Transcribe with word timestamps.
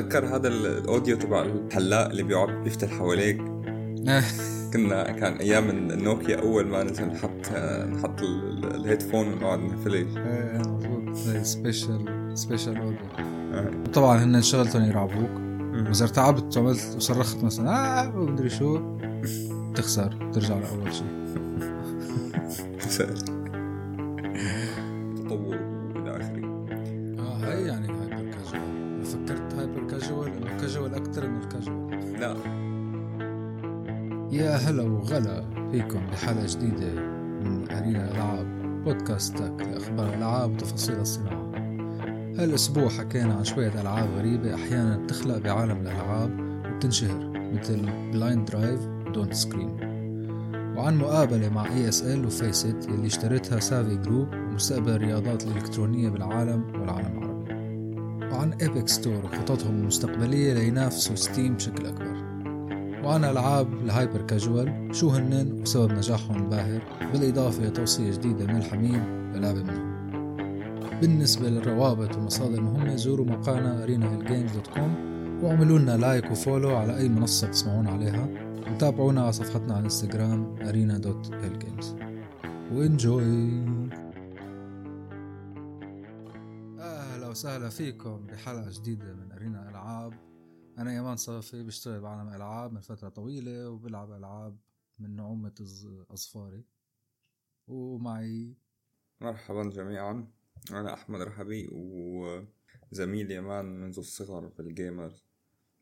تتذكر 0.00 0.36
هذا 0.36 0.48
ال 0.48 0.59
audio 0.59 1.16
تبع 1.16 1.42
الحلاق 1.42 2.10
اللي 2.10 2.22
بيقعد 2.22 2.48
بيفتح 2.48 2.88
حواليك؟ 2.88 3.38
كنا 4.72 5.10
كان 5.12 5.32
أيام 5.32 5.70
النوكيا 5.70 6.40
أول 6.40 6.66
ما 6.66 6.82
نزل 6.82 7.06
نحط 7.06 7.52
نحط 7.88 8.22
ال 8.22 8.33
headphone 8.33 9.32
ونقعد 9.32 9.58
نفلج 9.58 10.16
إيه 10.16 10.58
مضبوط 10.58 11.16
spatial 11.42 12.30
spatial 12.34 12.76
audio. 12.76 13.92
طبعا 13.92 14.24
هن 14.24 14.42
شغلتهم 14.42 14.84
يرعبوك. 14.84 15.30
واذا 15.88 16.04
ارتعبت 16.04 16.56
وعملت 16.56 16.94
وصرخت 16.96 17.44
مثلا 17.44 18.02
آه 18.02 18.16
ومدري 18.16 18.50
شو. 18.50 18.80
تخسر 19.76 20.30
ترجع 20.32 20.54
لأول 20.54 20.94
شيء. 20.94 21.18
فيكم 36.28 36.40
بحلقه 36.40 36.46
جديدة 36.46 37.02
من 37.40 37.70
ارينا 37.70 38.10
العاب 38.10 38.46
بودكاستك 38.84 39.52
لأخبار 39.60 40.08
الألعاب 40.08 40.52
وتفاصيل 40.52 41.00
الصناعة. 41.00 41.52
هالأسبوع 42.38 42.88
حكينا 42.88 43.34
عن 43.34 43.44
شوية 43.44 43.80
ألعاب 43.80 44.08
غريبة 44.16 44.54
أحيانا 44.54 44.96
بتخلق 44.96 45.38
بعالم 45.38 45.80
الألعاب 45.80 46.30
وبتنشهر 46.66 47.30
مثل 47.52 47.90
Blind 48.12 48.50
Drive 48.50 48.80
و 49.06 49.11
Don't 49.11 49.34
Scream 49.34 49.76
وعن 50.76 50.98
مقابلة 50.98 51.48
مع 51.48 51.66
ESL 51.66 52.26
و 52.26 52.35
Faceit 52.35 52.88
اللي 52.88 53.06
اشترتها 53.06 53.60
Savvy 53.60 53.96
Group 53.96 54.28
ومستقبل 54.34 54.90
الرياضات 54.90 55.44
الإلكترونية 55.44 56.08
بالعالم 56.08 56.64
والعالم 56.80 57.18
العربي. 57.18 58.34
وعن 58.34 58.52
Epic 58.52 58.88
Store 58.88 59.24
وخططهم 59.24 59.74
المستقبلية 59.80 60.54
لينافسوا 60.54 61.16
Steam 61.16 61.54
بشكل 61.54 61.86
أكبر. 61.86 62.17
وعن 63.04 63.24
ألعاب 63.24 63.72
ال 63.72 63.80
hyper 63.80 64.22
casual 64.22 64.88
شو 64.92 65.10
هنن 65.10 65.62
وسبب 65.62 65.92
نجاحهم 65.92 66.42
الباهر؟ 66.42 66.82
بالإضافة 67.12 67.62
لتوصية 67.64 68.10
جديدة 68.10 68.46
من 68.46 68.56
الحميم 68.56 69.32
للعبة 69.34 69.62
منهم. 69.62 69.98
بالنسبة 71.00 71.48
للروابط 71.48 72.16
والمصادر 72.16 72.58
المهمة 72.58 72.96
زوروا 72.96 73.26
موقعنا 73.26 73.86
arenailgames.com 73.86 74.90
واعملوا 75.44 75.78
لنا 75.78 75.96
like 75.96 76.30
و 76.30 76.37
follow 76.37 76.76
على 76.76 76.96
أي 76.96 77.08
منصة 77.08 77.46
تسمعون 77.46 77.86
عليها. 77.86 78.28
وتابعونا 78.72 79.22
على 79.22 79.32
صفحتنا 79.32 79.72
على 79.72 79.78
الانستغرام 79.78 80.56
arena.lgames 80.56 81.86
و 82.72 82.85
enjoy! 82.85 83.64
أهلا 86.80 87.28
وسهلا 87.28 87.68
فيكم 87.68 88.20
بحلقة 88.32 88.70
جديدة 88.70 89.14
من 89.14 89.32
ارينا 89.32 89.70
ألعاب. 89.70 90.12
أنا 90.78 90.96
يمان 90.96 91.16
صافي 91.16 91.62
بشتغل 91.62 92.00
بعالم 92.00 92.28
ألعاب 92.28 92.72
من 92.72 92.80
فترة 92.80 93.08
طويلة 93.08 93.70
وبلعب 93.70 94.12
ألعاب 94.12 94.58
من 94.98 95.16
نعومة 95.16 95.54
اظفاري 96.10 96.64
ومعي 97.68 98.56
مرحبا 99.20 99.70
جميعا. 99.70 100.28
أنا 100.70 100.94
أحمد 100.94 101.20
رحبي 101.20 101.68
وزميل 101.72 103.30
يمان 103.30 103.64
منذ 103.64 103.98
الصغر 103.98 104.46
بال 104.46 104.66
gamers 104.66 105.24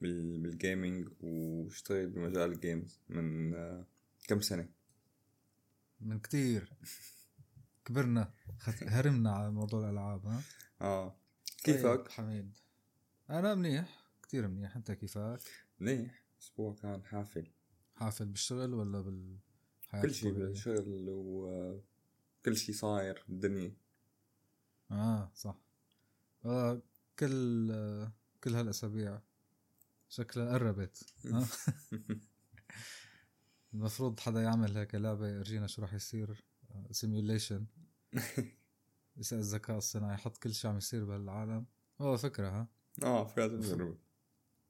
بال 0.01 0.28
gaming 0.28 1.09
واشتغل 1.21 2.07
بمجال 2.07 2.53
ال 2.53 2.61
games 2.61 3.01
من 3.09 3.53
كم 4.29 4.41
سنة؟ 4.41 4.69
من 6.01 6.19
كتير. 6.19 6.73
كبرنا 7.85 8.33
هرمنا 8.83 9.33
على 9.33 9.51
موضوع 9.51 9.85
الألعاب 9.85 10.27
ها؟ 10.27 10.43
آه. 10.81 11.17
كيفك؟ 11.65 11.83
طيب 11.83 12.09
حميد. 12.09 12.59
أنا 13.31 13.55
منيح. 13.55 14.06
كتير 14.27 14.49
منيح. 14.49 14.77
أنت 14.77 14.93
كيفك؟ 14.93 15.41
منيح. 15.81 16.25
أسبوع 16.43 16.75
كان 16.75 17.05
حافل. 17.05 17.51
حافل 17.95 18.27
بالشغل 18.27 18.75
ولا 18.75 19.01
بال 19.01 19.39
كل 20.03 20.15
شيء 20.15 20.33
بالشغل 20.33 21.07
وكل 21.09 22.57
شيء 22.57 22.75
صاير 22.75 23.25
بالدنيا. 23.29 23.77
آه 24.91 25.31
صح. 25.35 25.59
آه 26.45 26.83
كل 27.19 27.71
آه 27.73 28.13
كل 28.45 28.55
هالأسابيع 28.55 29.21
شكلها 30.09 30.53
قربت. 30.53 31.05
المفروض 33.75 34.21
حدا 34.21 34.43
يعمل 34.43 34.77
هيك 34.77 34.95
لعبة 34.95 35.29
يرجينا 35.29 35.67
شو 35.67 35.83
راح 35.83 35.95
يصير. 35.95 36.45
simulation 36.91 37.67
يسأل 39.17 39.39
الذكاء 39.39 39.79
الصناعي 39.79 40.15
يحط 40.15 40.37
كل 40.37 40.55
شيء 40.55 40.71
عم 40.71 40.77
يصير 40.77 41.05
بهالعالم. 41.05 41.67
هو 42.01 42.17
فكرة 42.17 42.49
ها؟ 42.49 42.69
آه 43.03 43.25
فكرة 43.25 43.47
تجربة 43.47 44.06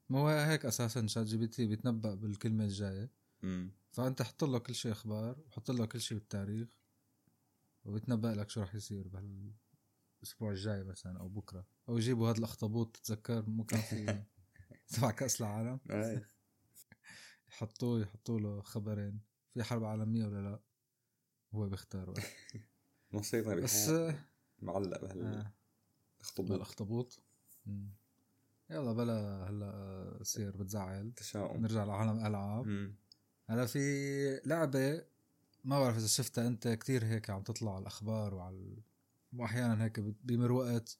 ما 0.09 0.19
هو 0.19 0.27
هيك 0.27 0.65
أساسا 0.65 1.07
ChatGPT 1.07 1.65
بيتنبأ 1.67 2.15
بالكلمة 2.15 2.63
الجاية. 2.63 3.11
فأنت 3.91 4.21
حط 4.21 4.43
له 4.43 4.59
كل 4.59 4.75
شيء 4.75 4.91
أخبار 4.91 5.39
وحط 5.39 5.71
له 5.71 5.85
كل 5.85 6.01
شيء 6.01 6.17
بالتاريخ 6.17 6.77
وبيتنبأ 7.85 8.27
لك 8.27 8.49
شو 8.49 8.61
راح 8.61 8.75
يصير 8.75 9.07
بهالأسبوع 9.07 10.51
الجاي 10.51 10.83
مثلا 10.83 11.19
أو 11.19 11.29
بكرة. 11.29 11.65
أو 11.89 11.97
يجيبوا 11.97 12.29
هذا 12.29 12.37
الأخطبوط 12.37 12.95
تتذكر؟ 12.97 13.49
مو 13.49 13.63
كان 13.63 13.81
في 13.81 14.23
تبع 14.93 15.11
كأس 15.11 15.41
العالم؟ 15.41 15.79
يحطوه 17.49 18.01
يحطوا 18.01 18.39
له 18.39 18.61
خبرين. 18.61 19.21
في 19.53 19.63
حرب 19.63 19.83
عالمية 19.83 20.25
ولا 20.25 20.49
لا؟ 20.49 20.59
هو 21.53 21.69
بيختار 21.69 22.13
مصيرنا 23.11 23.55
بس 23.55 23.89
معلق 24.59 25.01
بهالاخطبوط 25.01 26.51
بالاخطبوط 26.51 27.19
يلا 28.69 28.93
بلا 28.93 29.45
هلا 29.49 30.19
صير 30.23 30.57
بتزعل. 30.57 31.11
تشاؤم. 31.11 31.61
نرجع 31.61 31.83
لعالم 31.83 32.19
الالعاب 32.19 32.65
هلا 33.49 33.65
في 33.65 34.41
لعبة 34.45 35.03
ما 35.63 35.79
بعرف 35.79 35.97
إذا 35.97 36.07
شفتها 36.07 36.47
أنت 36.47 36.67
كتير 36.67 37.05
هيك 37.05 37.29
عم 37.29 37.43
تطلع 37.43 37.71
على 37.75 37.81
الأخبار 37.81 38.33
وعلى 38.33 38.77
وأحيانا 39.33 39.83
هيك 39.83 39.99
بمر 39.99 40.51
وقت 40.51 40.97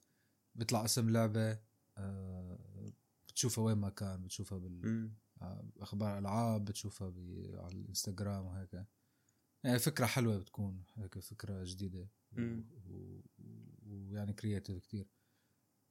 بيطلع 0.55 0.85
اسم 0.85 1.09
لعبة 1.09 1.59
آه 1.97 2.93
بتشوفها 3.27 3.63
وين 3.63 3.77
ما 3.77 3.89
كان 3.89 4.23
بتشوفها 4.23 4.57
بال 4.57 5.11
آه، 5.41 5.65
أخبار 5.79 6.17
ألعاب 6.17 6.65
بتشوفها 6.65 7.07
على 7.53 7.73
الإنستغرام 7.73 8.45
وهيك. 8.45 8.85
يعني 9.63 9.79
فكرة 9.79 10.05
حلوة 10.05 10.37
بتكون 10.37 10.83
هيك 10.95 11.19
فكرة 11.19 11.63
جديدة. 11.63 12.07
ويعني 13.85 14.33
creative 14.33 14.79
كتير. 14.79 15.07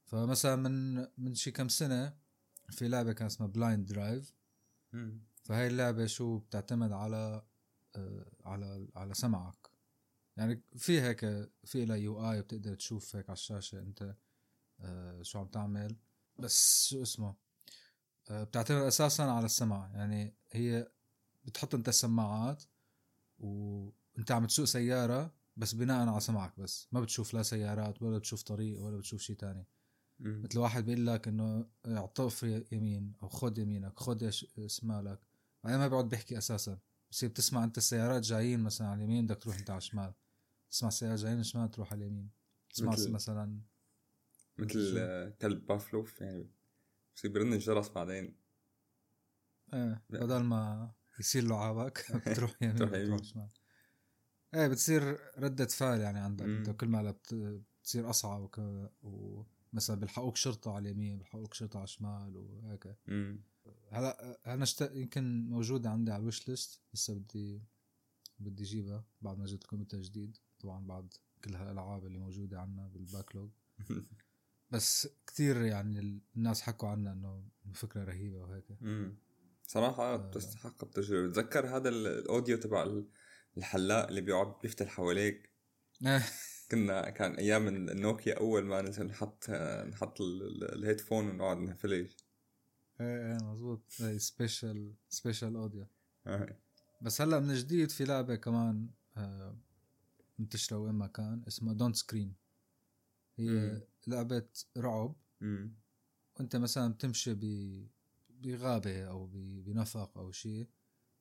فمثلا 0.07 0.55
من 0.55 0.95
من 1.17 1.35
شي 1.35 1.51
كم 1.51 1.69
سنة 1.69 2.17
في 2.69 2.87
لعبة 2.87 3.13
كان 3.13 3.25
اسمها 3.25 3.49
Blind 3.49 3.85
Drive 3.85 4.33
فهي 5.43 5.67
اللعبة 5.67 6.05
شو 6.05 6.37
بتعتمد 6.37 6.91
على 6.91 7.45
آه 7.95 8.31
على 8.45 8.87
على 8.95 9.13
سمعك. 9.13 9.69
يعني 10.37 10.61
في 10.77 11.01
هيك 11.01 11.49
في 11.63 11.85
لها 11.85 11.95
UI 11.95 12.41
بتقدر 12.41 12.75
تشوف 12.75 13.15
هيك 13.15 13.29
على 13.29 13.35
الشاشة 13.37 13.79
أنت 13.79 14.15
آه 14.79 15.21
شو 15.21 15.39
عم 15.39 15.47
تعمل. 15.47 15.95
بس 16.39 16.87
شو 16.89 17.01
اسمه؟ 17.01 17.35
آه، 18.29 18.43
بتعتمد 18.43 18.81
أساسا 18.81 19.23
على 19.23 19.45
السمع 19.45 19.91
يعني 19.93 20.35
هي 20.51 20.91
بتحط 21.45 21.75
أنت 21.75 21.89
السماعات 21.89 22.63
وأنت 23.39 24.31
عم 24.31 24.45
تسوق 24.45 24.65
سيارة 24.65 25.33
بس 25.57 25.73
بناء 25.73 26.07
على 26.07 26.19
سمعك 26.19 26.59
بس. 26.59 26.87
ما 26.91 27.01
بتشوف 27.01 27.33
لا 27.33 27.43
سيارات 27.43 28.01
ولا 28.01 28.17
بتشوف 28.17 28.43
طريق 28.43 28.81
ولا 28.81 28.97
بتشوف 28.97 29.21
شيء 29.21 29.35
تاني. 29.35 29.65
مثل 30.19 30.59
واحد 30.59 30.85
بيقول 30.85 31.07
لك 31.07 31.27
إنه 31.27 31.69
اعطف 31.87 32.43
يمين 32.71 33.13
أو 33.23 33.29
خد 33.29 33.57
يمينك 33.57 33.99
خد 33.99 34.29
شمالك. 34.67 35.19
بعدين 35.63 35.79
ما 35.79 35.87
بيقعد 35.87 36.09
بيحكي 36.09 36.37
أساسا. 36.37 36.79
بصير 37.11 37.29
بتسمع 37.29 37.63
أنت 37.63 37.77
السيارات 37.77 38.21
جايين 38.21 38.59
مثلا 38.59 38.87
على 38.87 38.97
اليمين 38.97 39.25
بدك 39.25 39.43
تروح 39.43 39.57
أنت 39.57 39.69
على 39.69 39.77
الشمال. 39.77 40.13
تسمع 40.71 40.87
السيارات 40.87 41.19
جايين 41.19 41.39
الشمال 41.39 41.71
تروح 41.71 41.93
على 41.93 42.05
اليمين. 42.05 42.29
تسمع 42.69 42.91
مثل 42.91 43.11
مثلا 43.11 43.61
مثل 44.57 45.33
كلب 45.41 45.65
بافلو 45.65 46.05
يعني 46.21 46.49
بصير 47.15 47.31
برن 47.31 47.53
الجرس 47.53 47.89
بعدين. 47.89 48.37
إيه 49.73 50.03
بدل 50.09 50.43
ما 50.43 50.91
يصير 51.19 51.43
له 51.43 51.57
عابك 51.57 52.05
بتروح 52.27 52.53
يمين 52.61 52.75
بتروح 52.75 53.23
شمال. 53.23 53.49
إيه 54.53 54.67
بتصير 54.67 55.19
ردة 55.37 55.65
فعل 55.65 55.99
يعني 55.99 56.19
عندك. 56.19 56.45
أنت 56.45 56.69
كل 56.69 56.87
ما 56.87 57.11
بتصير 57.11 58.09
أصعب 58.09 58.41
وك... 58.41 58.59
ومثلا 59.73 59.99
بيلحقوك 59.99 60.35
شرطة 60.35 60.71
على 60.71 60.89
اليمين 60.89 61.17
بيلحقوك 61.17 61.53
شرطة 61.53 61.77
على 61.77 61.83
الشمال 61.83 62.37
وهيك. 62.37 62.95
هلا 63.89 64.39
أنا 64.53 64.65
شت... 64.65 64.91
يمكن 64.93 65.49
موجودة 65.49 65.89
عندي 65.89 66.11
على 66.11 66.21
الوش 66.21 66.49
ليست 66.49 66.81
لسه 66.93 67.13
بدي 67.13 67.61
بدي 68.39 68.63
اجيبها 68.63 69.05
بعد 69.21 69.37
ما 69.37 69.45
جبت 69.45 69.63
الكمبيوتر 69.63 70.01
جديد. 70.01 70.37
طبعا 70.59 70.87
بعد 70.87 71.13
كل 71.43 71.55
هالألعاب 71.55 72.05
اللي 72.05 72.19
موجودة 72.19 72.59
عنا 72.59 72.87
بال 72.87 72.99
backlog. 72.99 73.49
بس 74.71 75.07
كثير 75.27 75.61
يعني 75.61 76.21
الناس 76.35 76.61
حكوا 76.61 76.89
عنها 76.89 77.13
إنه 77.13 77.43
فكرة 77.73 78.03
رهيبة 78.03 78.37
وهيك. 78.37 78.65
صراحة 79.67 80.13
آه. 80.13 80.15
بتستحق 80.15 80.83
التجربة. 80.83 81.27
بتذكر 81.27 81.77
هذا 81.77 81.89
ال 81.89 82.00
audio 82.00 82.57
تبع 82.57 83.01
الحلاق 83.57 84.07
اللي 84.07 84.21
بيقعد 84.21 84.53
بيفتح 84.61 84.87
حواليك؟ 84.87 85.49
كنا 86.71 87.09
كان 87.09 87.35
أيام 87.35 87.67
النوكيا 87.67 88.39
أول 88.39 88.65
ما 88.65 88.81
نزل 88.81 89.05
نحط 89.05 89.49
نحط 89.89 90.21
ال 90.21 90.32
headphone 90.32 91.29
ونقعد 91.29 91.57
نفلج 91.57 92.11
إيه 93.01 93.31
إيه 93.31 93.37
مزبوط 93.43 93.81
spatial 94.17 94.93
spatial 95.09 95.55
audio 95.55 95.85
بس 97.01 97.21
هلأ 97.21 97.39
من 97.39 97.53
جديد 97.53 97.91
في 97.91 98.05
لعبة 98.05 98.35
كمان 98.35 98.89
آه، 99.17 99.57
منتشره 100.39 100.77
وين 100.77 100.93
ما 100.93 101.07
كان 101.07 101.43
اسمها 101.47 101.73
Don't 101.73 101.95
Scream 101.95 102.35
هي 103.37 103.49
مم. 103.49 103.81
لعبة 104.07 104.47
رعب. 104.77 105.15
مم. 105.41 105.73
وأنت 106.35 106.55
مثلا 106.55 106.93
بتمشي 106.93 107.33
ب 107.33 107.41
بغابة 108.29 109.07
أو 109.07 109.29
بنفق 109.33 110.17
أو 110.17 110.31
شيء. 110.31 110.67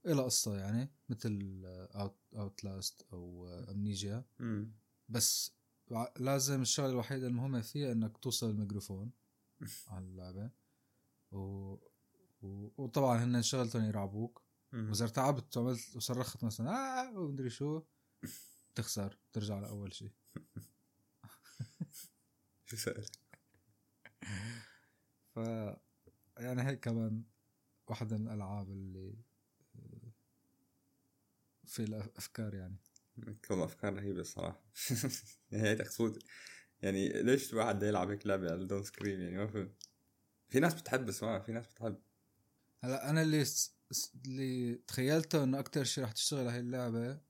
إلى 0.06 0.22
قصة 0.22 0.56
يعني 0.56 0.90
مثل 1.08 1.62
Outlast 2.34 3.06
أو 3.12 3.48
Amnesia 3.48 4.24
بس 5.08 5.52
لازم 6.16 6.62
الشغلة 6.62 6.90
الوحيدة 6.90 7.26
المهمة 7.26 7.60
فيها 7.60 7.92
إنك 7.92 8.18
توصل 8.18 8.50
الميكروفون 8.50 9.10
على 9.92 10.04
اللعبة. 10.04 10.50
و... 11.32 11.38
و... 12.42 12.70
وطبعا 12.76 13.24
هن 13.24 13.42
شغلتهم 13.42 13.84
يرعبوك. 13.84 14.42
وإذا 14.72 15.04
ارتعبت 15.04 15.56
وعملت 15.56 15.96
وصرخت 15.96 16.44
مثلا 16.44 16.70
آه 16.70 17.18
ومدري 17.18 17.50
شو. 17.50 17.82
تخسر 18.74 19.18
ترجع 19.32 19.58
لأول 19.58 19.94
شيء. 19.94 20.10
شو 22.66 22.76
سأل 22.76 23.06
ف 25.34 25.36
يعني 26.38 26.62
هيك 26.62 26.80
كمان 26.80 27.24
واحدة 27.88 28.18
من 28.18 28.28
الألعاب 28.28 28.70
اللي 28.70 29.14
في 31.64 31.82
الأفكار 31.82 32.54
يعني. 32.54 32.76
كل 33.48 33.54
أفكار 33.60 33.94
رهيبة 33.94 34.20
الصراحة. 34.20 34.64
يعني 35.50 35.68
هي 35.68 35.74
تقصد 35.74 36.18
يعني 36.82 37.22
ليش 37.22 37.52
الواحد 37.52 37.82
يلعب 37.82 38.10
هيك 38.10 38.26
لعبة 38.26 38.50
على 38.50 38.64
Don't 38.64 38.82
Scream؟ 38.82 39.20
يعني 39.20 39.38
ما 39.38 39.46
فهمت. 39.46 39.88
في 40.48 40.60
ناس 40.60 40.74
بتحب 40.74 41.06
بس 41.06 41.22
ما 41.22 41.40
في 41.40 41.52
ناس 41.52 41.66
بتحب. 41.66 41.98
هلا 42.84 43.10
أنا 43.10 43.22
اللي 43.22 43.44
اللي 44.26 44.74
تخيلته 44.74 45.44
إنه 45.44 45.58
أكتر 45.58 45.84
شيء 45.84 46.04
رح 46.04 46.12
تشتغل 46.12 46.48
هاي 46.48 46.60
اللعبة 46.60 47.20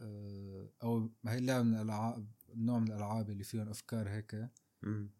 آه، 0.00 0.72
أو 0.82 1.12
هاي 1.26 1.38
اللعبة 1.38 1.62
من 1.62 1.74
الألعاب 1.74 2.32
نوع 2.54 2.78
من 2.78 2.88
الألعاب 2.88 3.30
اللي 3.30 3.44
فيهم 3.44 3.68
أفكار 3.68 4.08
هيك 4.08 4.48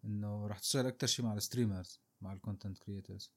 إنه 0.04 0.46
رح 0.46 0.58
تشتغل 0.58 0.86
أكتر 0.86 1.06
شيء 1.06 1.24
مع 1.24 1.34
ال 1.34 1.41
streamers 1.41 2.00
مع 2.20 2.32
ال 2.32 2.38
content 2.38 2.78
creators 2.78 3.32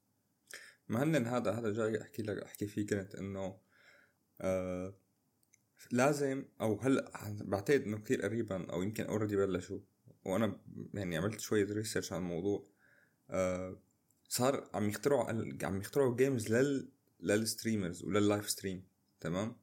ما 0.87 1.03
هن 1.03 1.27
هذا 1.27 1.51
هذا 1.51 1.73
جاي 1.73 2.01
أحكي 2.01 2.23
لك 2.23 2.37
أحكي 2.37 2.67
فيه 2.67 2.87
كنت 2.87 3.15
إنه 3.15 3.59
آه 4.41 4.95
لازم 5.91 6.45
أو 6.61 6.79
هلأ 6.79 7.11
بعتقد 7.41 7.81
إنه 7.81 7.97
كثير 7.97 8.21
قريبا 8.21 8.71
أو 8.71 8.81
يمكن 8.83 9.03
already 9.05 9.35
بلشوا. 9.35 9.79
وأنا 10.25 10.59
يعني 10.93 11.17
عملت 11.17 11.39
شوية 11.39 11.65
research 11.65 12.13
عن 12.13 12.21
الموضوع. 12.21 12.67
آه 13.29 13.81
صار 14.29 14.69
عم 14.73 14.89
يخترعوا 14.89 15.53
عم 15.63 15.79
يخترعوا 15.79 16.15
games 16.15 16.53
لل 16.53 16.91
لل 17.19 17.35
streamers 17.35 18.03
ولل 18.03 18.23
live 18.23 18.49
stream 18.49 18.83
تمام؟ 19.19 19.57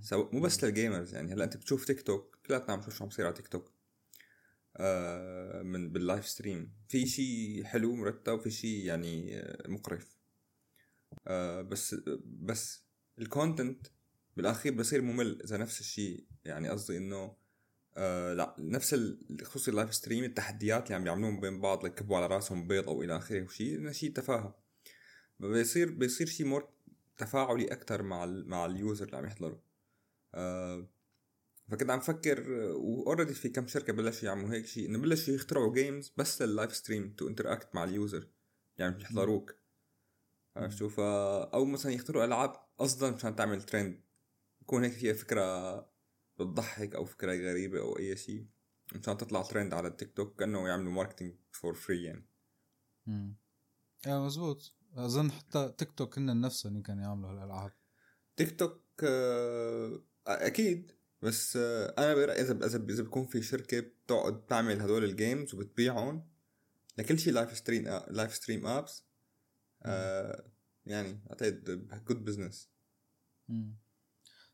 so 0.00 0.28
مو 0.32 0.40
بس 0.40 0.64
لل 0.64 0.77
gamers 0.77 1.14
يعني 1.14 1.32
هلأ 1.32 1.44
أنت 1.44 1.56
بتشوف 1.56 1.84
تيك 1.84 2.02
توك 2.02 2.38
كلياتنا 2.46 2.72
عم 2.72 2.78
نشوف 2.78 2.94
شو 2.94 3.04
عم 3.04 3.10
يصير 3.10 3.26
على 3.26 3.34
تيك 3.34 3.48
توك 3.48 3.72
آه 4.76 5.62
من 5.62 5.92
بال 5.92 6.04
live 6.04 6.28
stream 6.28 6.72
في 6.88 7.06
شيء 7.06 7.64
حلو 7.64 7.94
مرتب 7.94 8.40
في 8.40 8.50
شيء 8.50 8.84
يعني 8.84 9.38
آه، 9.40 9.68
مقرف. 9.68 10.16
آه 11.26 11.62
بس 11.62 11.94
بس 12.24 12.84
ال 13.18 13.27
content 13.27 13.86
بالأخير 14.36 14.74
بصير 14.74 15.02
ممل 15.02 15.42
إذا 15.42 15.56
نفس 15.56 15.80
الشيء. 15.80 16.26
يعني 16.44 16.68
قصدي 16.68 16.96
إنه 16.96 17.36
آه 17.96 18.34
لا 18.34 18.56
نفس 18.58 19.16
خصوصي 19.42 19.70
ال 19.70 19.75
live 19.75 19.94
stream 19.94 20.24
التحديات 20.24 20.86
اللي 20.86 20.94
عم 20.94 21.06
يعملوهم 21.06 21.40
بين 21.40 21.60
بعض 21.60 21.86
يكبوا 21.86 22.16
على 22.16 22.26
راسهم 22.26 22.66
بيض 22.66 22.88
أو 22.88 23.02
إلى 23.02 23.16
آخره 23.16 23.42
وشيء 23.42 23.92
شيء 23.92 24.12
تفاهه 24.12 24.58
بيصير 25.40 25.90
بيصير 25.90 26.26
شيء 26.26 26.46
more 26.46 26.68
تفاعلي 27.16 27.72
أكثر 27.72 28.02
مع 28.02 28.24
ال 28.24 28.48
مع 28.48 28.66
ال 28.66 28.74
user 28.74 29.06
اللي 29.06 29.16
عم 29.16 29.24
يحضروا 29.24 29.58
آه 30.34 30.88
فكنت 31.70 31.90
عم 31.90 32.00
فكر 32.00 32.50
و 32.72 32.80
already 32.80 33.34
في 33.34 33.48
كم 33.48 33.66
شركة 33.66 33.92
بلشوا 33.92 34.28
يعملوا 34.28 34.54
هيك 34.54 34.66
شيء 34.66 34.88
إنه 34.88 34.98
بلشوا 34.98 35.34
يخترعوا 35.34 35.74
games 35.74 36.12
بس 36.16 36.42
لل 36.42 36.53
live 36.53 36.76
stream 36.76 37.14
to 37.18 37.28
interact 37.28 37.74
مع 37.74 37.84
ال 37.84 37.93
user 37.93 38.28
يعني 38.78 38.94
بيحضروك 38.94 39.54
عرفت 40.56 40.76
شو؟ 40.76 40.90
أو 41.54 41.64
مثلا 41.64 41.92
يخترعوا 41.92 42.24
ألعاب 42.24 42.52
قصدا 42.78 43.10
مشان 43.10 43.36
تعمل 43.36 43.62
ترند 43.62 44.05
يكون 44.66 44.84
هيك 44.84 44.92
فيها 44.92 45.12
فكرة 45.12 45.76
بتضحك 46.38 46.94
أو 46.94 47.04
فكرة 47.04 47.32
غريبة 47.32 47.80
أو 47.80 47.98
أي 47.98 48.16
شيء 48.16 48.46
مشان 48.94 49.16
تطلع 49.16 49.42
ترند 49.42 49.74
على 49.74 49.88
التيك 49.88 50.12
توك 50.12 50.38
كأنه 50.38 50.68
يعملوا 50.68 50.92
marketing 50.92 51.34
for 51.50 51.74
free 51.74 52.04
يعني. 52.04 52.26
امم 53.08 53.36
إيه 54.06 54.24
مزبوط. 54.26 54.74
أظن 54.94 55.32
حتى 55.32 55.74
تيك 55.78 55.92
توك 55.92 56.18
هن 56.18 56.40
نفسهم 56.40 56.82
كانوا 56.82 57.02
يعملوا 57.02 57.30
هالألعاب. 57.30 57.72
تيك 58.36 58.58
توك 58.58 58.82
آه، 59.04 60.02
أكيد. 60.26 60.92
بس 61.22 61.56
آه، 61.56 61.94
أنا 61.98 62.14
برايي 62.14 62.40
إذا 62.40 62.66
إذا 62.66 62.66
إذا 62.66 63.02
بيكون 63.02 63.26
في 63.26 63.42
شركة 63.42 63.80
بتقعد 63.80 64.46
تعمل 64.46 64.80
هدول 64.80 65.04
ال 65.04 65.12
games 65.12 65.54
وبتبيعهم 65.54 66.28
لكل 66.98 67.18
شيء 67.18 67.32
live 67.32 67.56
stream 67.56 67.84
live 68.10 68.34
stream 68.34 68.66
apps 68.66 69.04
يعني 70.86 71.20
أعتقد 71.30 71.88
good 72.06 72.24
business 72.24 72.70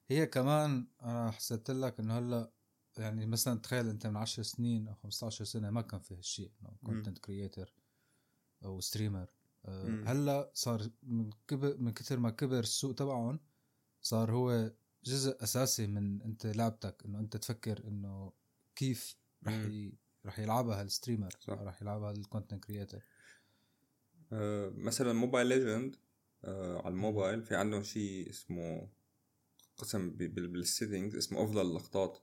هي 0.09 0.27
كمان 0.27 0.87
أنا 1.03 1.31
حسيت 1.31 1.71
لك 1.71 2.01
إنه 2.01 2.19
هلأ 2.19 2.53
يعني 2.99 3.27
مثلا 3.27 3.59
تخيل 3.59 3.89
أنت 3.89 4.07
من 4.07 4.17
10 4.17 4.43
سنين 4.43 4.89
أو 4.89 4.95
15 4.95 5.45
سنة 5.45 5.71
ما 5.71 5.83
كان 5.83 6.01
في 6.01 6.15
هالشيء 6.15 6.51
إنه 6.63 6.77
content 6.85 7.19
creator 7.19 7.75
أو 8.65 8.81
streamer 8.81 9.31
أه 9.65 10.05
هلأ 10.07 10.51
صار 10.55 10.89
من 11.03 11.31
كبر 11.49 11.77
من 11.79 11.93
كثر 11.93 12.19
ما 12.19 12.31
كبر 12.31 12.59
السوق 12.59 12.95
تبعهم 12.95 13.41
صار 14.01 14.33
هو 14.33 14.73
جزء 15.05 15.43
أساسي 15.43 15.87
من 15.87 16.23
أنت 16.23 16.47
لعبتك 16.47 17.03
إنه 17.05 17.19
أنت 17.19 17.37
تفكر 17.37 17.89
إنه 17.89 18.33
كيف 18.77 19.17
رح 19.47 19.55
ي... 19.55 19.93
رح 20.27 20.39
يلعبها 20.39 20.83
ال 20.83 20.88
streamer 20.88 21.35
رح 21.49 21.83
يلعبها 21.83 22.11
ال 22.11 22.17
content 22.17 22.65
creator 22.65 23.05
أه 24.33 24.73
مثلا 24.77 25.13
موبايل 25.13 25.47
ليجند 25.47 25.97
أه 26.45 26.79
على 26.79 26.89
الموبايل 26.89 27.43
في 27.43 27.57
عندهم 27.57 27.83
شيء 27.83 28.31
اسمه 28.31 28.89
قسم 29.77 30.11
بال 30.11 30.32
settings 30.32 31.17
اسمه 31.17 31.45
أفضل 31.45 31.61
اللقطات. 31.61 32.19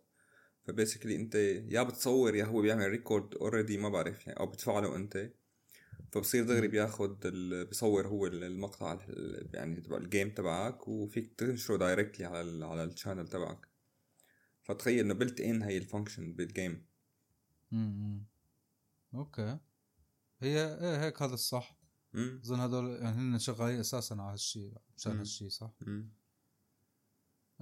ف 0.63 0.68
basically 0.68 1.15
أنت 1.15 1.35
يا 1.35 1.83
بتصور 1.83 2.35
يا 2.35 2.45
هو 2.45 2.61
بيعمل 2.61 2.89
record 2.89 3.35
already 3.35 3.77
ما 3.77 3.89
بعرف 3.89 4.27
يعني 4.27 4.39
أو 4.39 4.45
بتفعله 4.45 4.95
أنت. 4.95 5.31
فبصير 6.11 6.43
دغري 6.43 6.67
بياخد 6.67 7.19
بيصور 7.69 8.07
هو 8.07 8.27
المقطع 8.27 8.99
يعني 9.53 9.81
تبع 9.81 9.97
ال 9.97 10.03
game 10.03 10.29
تبعك 10.29 10.87
وفيك 10.87 11.33
تنشره 11.33 11.77
directly 11.77 12.25
على 12.25 12.41
ال 12.41 12.63
على 12.63 12.83
ال 12.83 12.89
channel 12.89 13.27
تبعك. 13.27 13.67
فتخيل 14.61 14.99
إنه 14.99 15.13
built-in 15.13 15.61
هي 15.61 15.77
ال 15.77 15.83
function 15.83 16.33
بال 16.33 16.50
game 16.50 16.85
امم 17.73 18.25
okay. 19.15 19.59
هي 20.41 20.77
إيه 20.81 21.05
هيك 21.05 21.21
هذا 21.21 21.33
الصح. 21.33 21.79
أظن 22.15 22.59
هدول 22.59 22.89
يعني 22.89 23.17
هن 23.17 23.39
شغالين 23.39 23.79
أساسا 23.79 24.13
على 24.13 24.33
هالشيء 24.33 24.73
مشان 24.97 25.17
هالشيء 25.17 25.49
صح؟ 25.49 25.71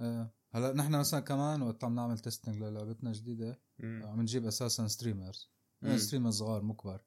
إيه. 0.00 0.32
هلا 0.50 0.72
نحن 0.72 0.94
مثلا 0.94 1.20
كمان 1.20 1.62
وقت 1.62 1.84
عم 1.84 1.94
نعمل 1.94 2.18
testing 2.18 2.56
للعبتنا 2.58 3.12
جديدة 3.12 3.60
عم 4.04 4.20
نجيب 4.22 4.46
أساسا 4.46 4.88
streamers 4.88 5.50
يعني 5.82 5.98
streamers 5.98 6.38
صغار 6.38 6.62
مو 6.62 6.74
كبار. 6.74 7.04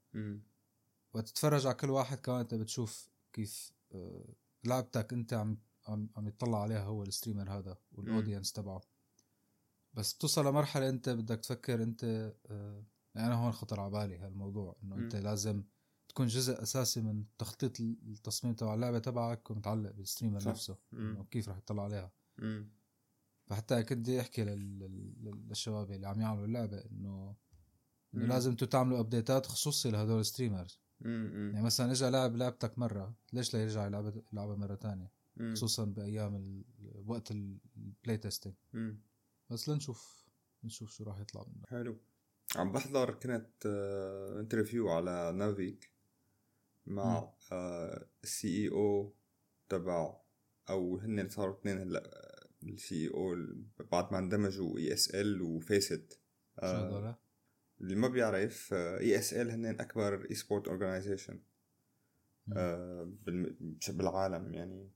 وقت 1.14 1.28
تتفرج 1.30 1.66
على 1.66 1.76
كل 1.76 1.90
واحد 1.90 2.18
كمان 2.18 2.40
أنت 2.40 2.54
بتشوف 2.54 3.10
كيف 3.34 3.74
آه، 3.92 4.36
لعبتك 4.64 5.14
أنت 5.14 5.34
عم 5.34 5.58
عم 5.88 6.10
عم 6.16 6.28
يطلع 6.28 6.62
عليها 6.62 6.84
هو 6.84 7.04
ال 7.04 7.09
streamer 7.09 7.50
هذا 7.50 7.78
وال 7.92 8.04
audience 8.04 8.52
تبعه. 8.52 8.82
بس 9.94 10.14
بتوصل 10.14 10.48
لمرحلة 10.48 10.90
أنت 10.90 11.10
بدك 11.10 11.40
تفكر 11.40 11.84
أنت 11.84 12.04
آه، 12.46 12.84
يعني 13.16 13.28
أنا 13.28 13.36
هون 13.36 13.52
خطر 13.52 13.80
على 13.80 13.92
بالي 13.92 14.18
هالموضوع 14.18 14.76
إنه 14.84 14.96
أنت 14.96 15.16
لازم 15.16 15.64
تكون 16.10 16.28
جزء 16.28 16.62
أساسي 16.62 17.02
من 17.02 17.26
تخطيط 17.38 17.80
التصميم 17.80 18.54
تبع 18.54 18.74
اللعبة 18.74 19.00
تبعك 19.00 19.52
ومتعلق 19.52 19.92
بال 19.92 20.01
streamer 20.01 20.40
صح. 20.40 20.48
نفسه 20.48 20.78
إنه 20.94 21.24
كيف 21.24 21.50
رح 21.50 21.58
يطلع 21.58 21.84
عليها. 21.84 22.12
مم. 22.38 22.81
فحتى 23.46 23.84
كنت 23.84 23.98
بدي 23.98 24.22
أحكي 24.22 24.44
للشباب 24.44 25.92
اللي 25.92 26.08
عم 26.08 26.22
يعملوا 26.22 26.46
اللعبة 26.46 26.78
إنه 26.78 27.36
إنه 28.16 28.26
لازم 28.26 28.56
تو 28.56 28.66
تعملوا 28.66 29.00
update 29.00 29.39
ات 29.39 29.46
خصوصي 29.46 29.92
لهدول 29.92 30.20
ال 30.20 30.26
streamers 30.26 30.82
يعني 31.02 31.62
مثلا 31.62 31.92
اجى 31.92 32.10
لاعب 32.10 32.36
لعبتك 32.36 32.80
مرة 32.80 33.16
ليش 33.34 33.54
لا 33.54 33.64
يرجع 33.64 33.86
يلعب 33.86 34.24
يلعبها 34.34 34.56
مرة 34.56 34.76
تانية؟ 34.76 35.12
خصوصا 35.54 35.86
بأيام 35.86 36.64
وقت 37.06 37.32
ال 37.32 37.49
play 37.49 38.18
testing 38.18 38.56
بس 39.50 39.70
لنشوف 39.70 40.28
نشوف 40.64 40.92
شو 40.92 41.04
راح 41.04 41.20
يطلع 41.20 41.46
منه. 41.48 41.66
حلو. 41.68 41.98
عم 42.56 42.72
بحضر 42.72 43.14
كنت 43.14 43.66
interview 44.40 44.90
آه، 44.90 44.96
على 44.96 45.32
نافيك 45.38 45.92
مع 46.86 47.34
ال 48.24 48.48
CEO 48.48 49.16
تبع 49.70 50.22
أو 50.70 50.98
هن 50.98 51.30
صاروا 51.30 51.60
اثنين 51.60 51.78
هلأ 51.78 52.31
ال 52.64 53.10
CO 53.10 53.36
بعد 53.92 54.12
ما 54.12 54.20
اندمجوا 54.20 54.78
ESL 54.78 55.42
و 55.42 55.52
FACEIT. 55.52 56.22
آه 56.60 57.20
اللي 57.82 57.96
ما 57.96 58.08
بيعرف 58.08 58.74
ESL 58.74 59.52
هن 59.52 59.66
أكبر 59.66 60.28
esport 60.30 60.68
organization 60.68 61.42
آه 62.58 63.14
بالعالم 63.90 64.54
يعني. 64.54 64.92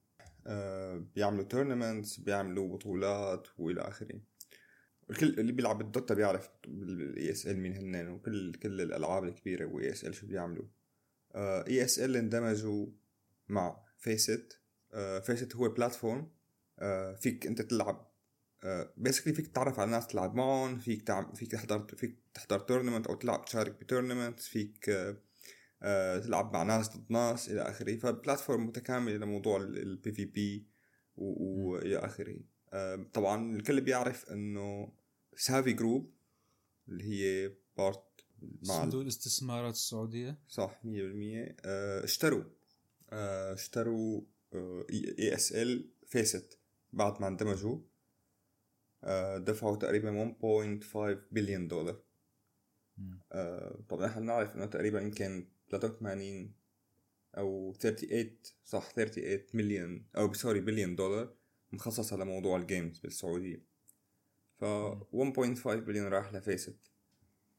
آه 0.48 0.98
بيعملوا 1.16 1.44
tournaments 1.44 2.18
بيعملوا 2.18 2.78
بطولات 2.78 3.48
وإلى 3.58 3.82
آخره. 3.82 4.22
الكل 5.10 5.40
اللي 5.40 5.52
بيلعب 5.52 5.82
الدوتا 5.82 6.14
بيعرف 6.14 6.50
ال 6.68 7.32
ESL 7.32 7.58
مين 7.58 7.74
هن 7.74 8.10
وكل 8.10 8.54
كل 8.54 8.82
الألعاب 8.82 9.24
الكبيرة 9.24 9.66
و 9.66 9.92
ESL 9.92 10.16
شو 10.16 10.28
بيعملوا. 10.28 10.66
ESL 11.36 12.16
اندمجوا 12.16 12.88
مع 13.48 13.86
FACEIT. 13.98 14.62
FACEIT 15.24 15.56
هو 15.56 15.70
platform 15.70 16.20
آه 16.22 16.35
فيك 17.20 17.48
أنت 17.48 17.62
تلعب 17.62 18.12
basically 18.98 19.34
فيك 19.34 19.48
تتعرف 19.48 19.80
على 19.80 19.92
ناس 19.92 20.08
تلعب 20.08 20.36
معهم 20.36 20.80
فيك 20.80 21.02
تعم 21.02 21.34
فيك 21.34 21.52
تحضر 21.52 21.88
فيك 21.96 22.18
تحضر 22.34 22.60
tournament 22.60 23.08
أو 23.08 23.16
تلعب 23.16 23.46
تشارك 23.46 23.72
ب 23.72 23.78
tournament 23.78 24.40
فيك 24.40 24.90
آه 24.90 25.18
آه 25.84 26.20
تلعب 26.20 26.54
مع 26.54 26.64
ناس 26.64 26.98
ضد 26.98 27.12
ناس 27.12 27.50
إلى 27.50 27.62
آخره. 27.62 27.98
ف 27.98 28.05
platform 28.05 28.66
متكاملة 28.68 29.18
لموضوع 29.18 29.58
ال 29.58 30.12
PvP 30.12 30.68
والى 31.16 31.98
آخره. 31.98 32.40
آه 32.74 33.06
طبعا 33.14 33.56
الكل 33.56 33.82
بيعرف 33.82 34.32
إنه 34.32 34.94
Savvy 35.38 35.74
Group 35.74 36.14
اللي 36.90 37.04
هي 37.04 37.52
part 37.78 38.04
مع 38.42 38.82
صندوق 38.84 39.02
الاستثمارات 39.02 39.74
السعودية؟ 39.74 40.40
صح 40.48 40.82
100% 40.84 41.56
آه 41.66 42.04
اشتروا 42.04 42.44
آه 43.10 43.54
اشتروا 43.54 44.22
ESL 44.90 45.90
FACEIT. 46.08 46.60
بعد 46.96 47.22
ما 47.22 47.28
اندمجوا 47.28 47.80
آه 49.04 49.38
دفعوا 49.38 49.76
تقريبا 49.76 50.36
1.5 50.82 50.98
بليون 51.32 51.68
دولار 51.68 52.02
طبعا 53.90 54.06
إحنا 54.06 54.22
بنعرف 54.22 54.56
إنه 54.56 54.66
تقريبا 54.66 55.02
يمكن 55.02 55.48
83 55.72 56.54
أو 57.38 57.74
38 57.80 58.38
صح 58.66 58.92
38 58.92 59.46
مليون 59.54 60.06
أو 60.18 60.34
sorry 60.34 60.60
billion 60.60 60.96
دولار 60.96 61.34
مخصصة 61.72 62.18
لموضوع 62.18 62.58
ال 62.58 62.65
games 62.65 63.00
بالسعودية. 63.00 63.64
ف 64.60 64.66
1.5 65.12 65.68
بليون 65.68 66.08
راح 66.08 66.34
ل 66.34 66.40
FACEIT 66.40 66.78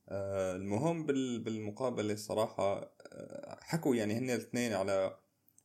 آه 0.08 0.56
المهم 0.56 1.06
بال- 1.06 1.38
بالمقابلة 1.44 2.12
الصراحة 2.12 2.94
آه 3.12 3.58
حكوا 3.62 3.96
يعني 3.96 4.14
هن 4.14 4.30
الاثنين 4.30 4.72
على 4.72 5.18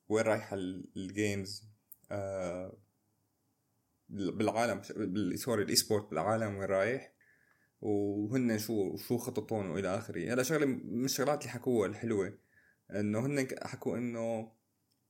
وين 0.10 0.24
رايحة 0.26 0.56
ال- 0.56 0.90
ال 0.98 1.09
games 1.09 1.64
بالعالم 4.12 4.82
بال- 4.96 5.40
sorry 5.40 5.64
ال 5.64 5.76
esport 5.76 6.10
بالعالم 6.10 6.56
وين 6.56 6.70
رايح 6.70 7.14
وهن 7.82 8.60
شو 8.60 8.98
شو 8.98 9.18
خططهم 9.18 9.72
وإلى 9.72 9.98
آخره. 9.98 10.34
هذا 10.34 10.44
شغلة 10.44 10.66
من 10.66 11.06
الشغلات 11.06 11.40
اللي 11.42 11.50
حكوها 11.52 11.90
الحلوة 11.90 12.38
إنه 12.92 13.26
هن 13.26 13.48
حكوا 13.64 13.98
إنه 13.98 14.52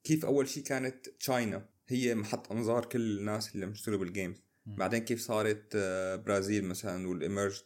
كيف 0.03 0.25
أول 0.25 0.47
شيء 0.47 0.63
كانت 0.63 1.09
China 1.09 1.69
هي 1.87 2.15
محط 2.15 2.51
أنظار 2.51 2.85
كل 2.85 3.17
الناس 3.19 3.55
اللي 3.55 3.65
عم 3.65 3.71
يشتغلوا 3.71 3.99
بال 3.99 4.10
games. 4.10 4.43
بعدين 4.65 4.99
كيف 4.99 5.21
صارت 5.21 5.71
آه، 5.75 6.15
برازيل 6.15 6.65
مثلا 6.65 7.07
وال 7.07 7.18
emerging 7.18 7.61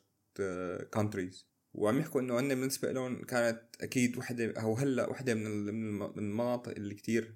countries 0.93 1.47
وعم 1.73 1.99
يحكوا 1.99 2.21
إنه 2.21 2.39
هن 2.39 2.47
بالنسبة 2.49 2.91
لهم 2.91 3.23
كانت 3.23 3.61
أكيد 3.81 4.17
وحدة 4.17 4.61
أو 4.61 4.73
هلأ 4.73 5.09
وحدة 5.09 5.33
من 5.33 5.45
ال- 5.47 5.73
من 5.73 5.87
الم- 5.89 6.11
من 6.17 6.23
المناطق 6.23 6.71
اللي 6.71 6.95
كتير 6.95 7.35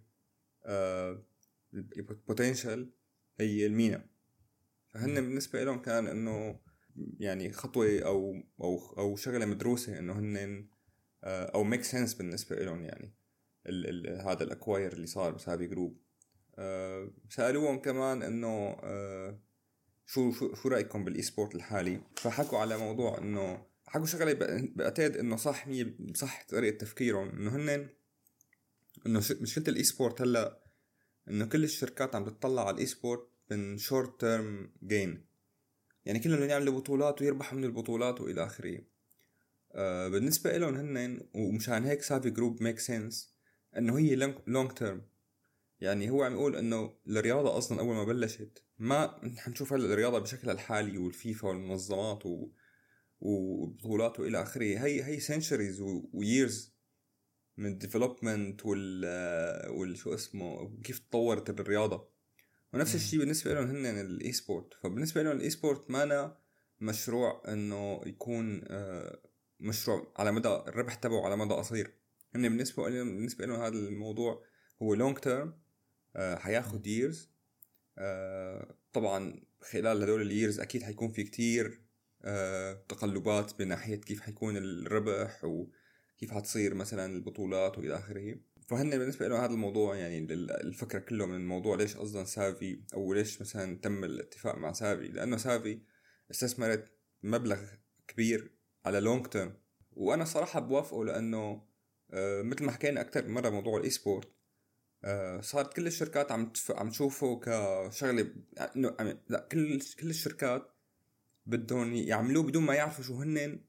potential 2.28 2.90
هي 3.40 3.66
ال 3.66 3.73
MENA. 3.73 4.06
فهن 4.90 5.14
بالنسبة 5.16 5.64
لهم 5.64 5.82
كان 5.82 6.08
إنه 6.08 6.60
يعني 7.20 7.54
خطوة 7.54 8.00
أو 8.00 8.34
أو 8.62 8.96
أو 8.98 9.16
شغلة 9.16 9.46
مدروسة 9.46 10.00
إنه 10.00 10.14
هن 10.14 10.68
آه، 11.24 11.46
أو 11.46 11.64
make 11.64 11.84
sense 11.84 12.14
بالنسبة 12.14 12.56
لهم 12.56 12.84
يعني. 12.84 13.14
ال 13.68 14.08
ال 14.08 14.22
هذا 14.22 14.44
ال 14.44 14.50
acquire 14.50 14.94
اللي 14.94 15.08
صار 15.08 15.32
ب 15.32 15.38
Savvy 15.38 15.68
Group 15.68 16.02
آه، 16.60 17.12
سألوهم 17.30 17.80
كمان 17.80 18.24
إنه 18.24 18.78
آه، 18.84 19.40
شو 20.06 20.32
شو 20.32 20.56
شو 20.56 20.70
رأيكم 20.70 21.06
بال 21.06 21.22
esport 21.22 21.56
الحالي؟ 21.56 22.02
فحكوا 22.16 22.58
على 22.58 22.78
موضوع 22.78 23.18
إنه 23.18 23.66
حكوا 23.88 24.06
شغلة 24.06 24.34
بعتقد 24.76 25.18
إنه 25.18 25.36
صح 25.36 25.68
مية 25.68 25.98
صح 26.16 26.46
طريقة 26.50 26.78
تفكيرهم 26.78 27.30
إنه 27.30 27.56
هن 27.56 27.90
إنه 29.06 29.20
مشكلة 29.42 29.64
ال 29.68 29.84
esport 29.84 30.22
هلأ 30.22 30.69
إنه 31.28 31.46
كل 31.46 31.64
الشركات 31.64 32.16
عم 32.16 32.26
تطلع 32.26 32.68
على 32.68 32.74
ال 32.76 32.86
esport 32.86 33.30
من 33.52 33.78
short 33.78 34.20
term 34.20 34.74
gain 34.84 35.26
يعني 36.06 36.20
كلهم 36.20 36.36
بدهم 36.36 36.50
يعملوا 36.50 36.80
بطولات 36.80 37.22
ويربحوا 37.22 37.58
من 37.58 37.64
البطولات 37.64 38.22
وإلى 38.22 38.46
آخره. 38.46 38.82
آه 39.72 40.08
بالنسبة 40.08 40.58
لهم 40.58 40.76
هن 40.76 41.22
ومشان 41.34 41.86
هيك 41.86 42.02
Savvy 42.02 42.30
Group 42.30 42.64
make 42.64 42.80
sense 42.80 43.36
إنه 43.78 43.98
هي 43.98 44.16
long 44.48 44.72
term 44.72 45.02
يعني 45.82 46.10
هو 46.10 46.24
عم 46.24 46.34
يقول 46.34 46.56
إنه 46.56 46.94
الرياضة 47.08 47.58
أصلا 47.58 47.80
أول 47.80 47.96
ما 47.96 48.04
بلشت 48.04 48.64
ما 48.80 49.20
نحن 49.24 49.52
نشوف 49.52 49.74
هلا 49.74 49.94
الرياضة 49.94 50.20
بشكلها 50.20 50.54
الحالي 50.54 50.98
والفيفا 50.98 51.48
والمنظمات 51.48 52.26
و... 52.26 52.52
وبطولات 53.20 54.20
وإلى 54.20 54.42
آخره. 54.42 54.64
هي 54.64 55.04
هي 55.04 55.20
centuries 55.20 55.82
و 56.14 56.25
years 56.25 56.79
من 57.60 57.66
ال 57.66 57.74
development 57.74 58.66
وال 58.66 59.06
وال 59.70 59.98
شو 59.98 60.14
اسمه 60.14 60.62
وكيف 60.62 61.00
تطورت 61.00 61.50
الرياضة. 61.50 62.10
ونفس 62.74 62.96
الشيء 62.96 63.20
بالنسبة 63.20 63.54
لهم 63.54 63.66
هن 63.66 63.86
ال 63.86 64.32
esport 64.32 64.74
فبالنسبة 64.74 65.24
لهم 65.24 65.38
ال 65.38 65.50
esport 65.50 65.92
ما 65.92 66.36
مشروع 66.82 67.44
إنه 67.48 68.02
يكون 68.06 68.62
آه، 68.68 69.20
مشروع 69.60 70.14
على 70.18 70.32
مدى 70.32 70.48
الربح 70.48 70.94
تبعه 70.94 71.26
على 71.26 71.36
مدى 71.36 71.54
قصير. 71.54 71.94
هن 72.36 72.42
بالنسبة 72.42 72.90
لهم 72.90 73.16
بالنسبة 73.16 73.46
لهم 73.46 73.62
هذا 73.62 73.78
الموضوع 73.78 74.44
هو 74.82 74.94
long 74.94 75.18
term 75.18 75.54
حياخد 76.16 76.88
years 76.88 77.30
طبعا 78.94 79.42
خلال 79.62 80.04
هدول 80.04 80.22
ال 80.22 80.28
years 80.28 80.60
أكيد 80.60 80.84
حيكون 80.84 81.12
في 81.12 81.24
كتير 81.24 81.82
آه، 82.22 82.74
تقلبات 82.90 83.60
بناحية 83.60 83.96
كيف 83.96 84.22
حيكون 84.22 84.58
الربح 84.58 85.44
وكيف 86.20 86.32
حتصير 86.32 86.74
مثلا 86.74 87.06
البطولات 87.16 87.78
وإلى 87.78 87.96
آخره. 87.98 88.36
فهن 88.68 88.90
بالنسبة 88.90 89.28
لهم 89.28 89.40
هذا 89.42 89.54
الموضوع 89.54 89.96
يعني 89.96 90.18
ال- 90.18 90.52
الفكرة 90.52 91.00
كله 91.00 91.26
من 91.26 91.36
الموضوع 91.36 91.76
ليش 91.76 91.96
أصلا 91.96 92.24
Savvy 92.24 92.82
أو 92.94 93.14
ليش 93.14 93.42
مثلا 93.42 93.78
تم 93.80 94.04
الاتفاق 94.04 94.58
مع 94.58 94.72
Savvy. 94.74 95.08
لأنه 95.08 95.38
Savvy 95.38 95.82
استثمرت 96.32 96.92
مبلغ 97.24 97.62
كبير 98.08 98.52
على 98.86 99.00
long 99.00 99.28
term 99.28 99.54
وأنا 99.92 100.26
صراحة 100.26 100.60
بوافقه 100.60 101.06
لأنه 101.06 101.62
آه، 102.12 102.42
مثل 102.42 102.64
ما 102.66 102.72
حكينا 102.72 103.02
أكثر 103.02 103.26
من 103.28 103.34
مرة 103.34 103.50
موضوع 103.50 103.78
ال 103.78 103.90
esport 103.90 104.28
آه، 105.04 105.42
صارت 105.42 105.74
كل 105.74 105.88
الشركات 105.88 106.32
عم. 106.32 106.52
عم 106.70 106.90
تشوفه 106.90 107.40
كشغلة 107.40 108.34
إنه 108.76 108.96
عم- 109.00 109.20
لا 109.30 109.48
كل 109.52 109.80
كل 110.00 110.10
الشركات 110.10 110.72
بدهم 111.46 111.94
يعملوه 111.94 112.44
بدون 112.44 112.64
ما 112.64 112.74
يعرفوا 112.74 113.04
شو 113.04 113.16
هن 113.22 113.64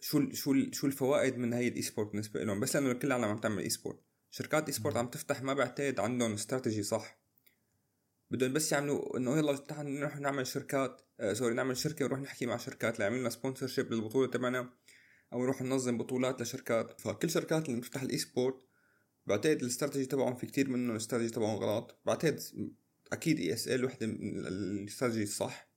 شو 0.00 0.32
شو 0.32 0.54
شو 0.72 0.86
الفوائد 0.86 1.38
من 1.38 1.52
هي 1.52 1.68
ال 1.68 1.82
esport 1.82 2.08
بالنسبة 2.10 2.44
لهم 2.44 2.60
بس 2.60 2.76
لأنه 2.76 2.92
كل 2.92 3.06
العالم 3.06 3.24
عم 3.24 3.38
تعمل 3.38 3.62
esport 3.62 4.00
شركات 4.30 4.66
esport 4.66 4.96
عم 4.96 5.08
تفتح 5.10 5.42
ما 5.42 5.54
بعتقد 5.54 6.00
عندهم 6.00 6.32
استراتيجي 6.32 6.82
صح. 6.82 7.20
بدهم 8.30 8.52
بس 8.52 8.72
يعملوا 8.72 9.16
إنه 9.16 9.36
يلا 9.38 9.56
تعال 9.56 9.94
نروح 9.94 10.16
نعمل 10.16 10.46
شركات 10.46 11.02
آه 11.20 11.32
sorry 11.32 11.54
نعمل 11.54 11.76
شركة 11.76 12.04
ونروح 12.04 12.20
نحكي 12.20 12.46
مع 12.46 12.56
شركات 12.56 12.98
ليعملوا 12.98 13.20
لنا 13.20 13.30
sponsorship 13.30 13.92
للبطولة 13.92 14.30
تبعنا 14.30 14.72
أو 15.32 15.42
نروح 15.42 15.62
ننظم 15.62 15.98
بطولات 15.98 16.42
لشركات. 16.42 17.00
فكل 17.00 17.30
شركات 17.30 17.68
اللي 17.68 17.80
بتفتح 17.80 18.02
ال 18.02 18.18
esport 18.18 18.66
بعتقد 19.26 19.60
الاستراتيجي 19.62 20.06
تبعهم 20.06 20.34
في 20.34 20.46
كتير 20.46 20.68
منهم 20.70 20.90
الاستراتيجي 20.90 21.30
تبعهم 21.32 21.56
غلط. 21.56 22.00
بعتقد 22.06 22.40
أكيد 23.12 23.38
ESL 23.38 23.84
وحدة 23.84 24.06
من 24.06 24.14
ال- 24.38 24.46
الاستراتيجي 24.46 25.22
الصح 25.22 25.70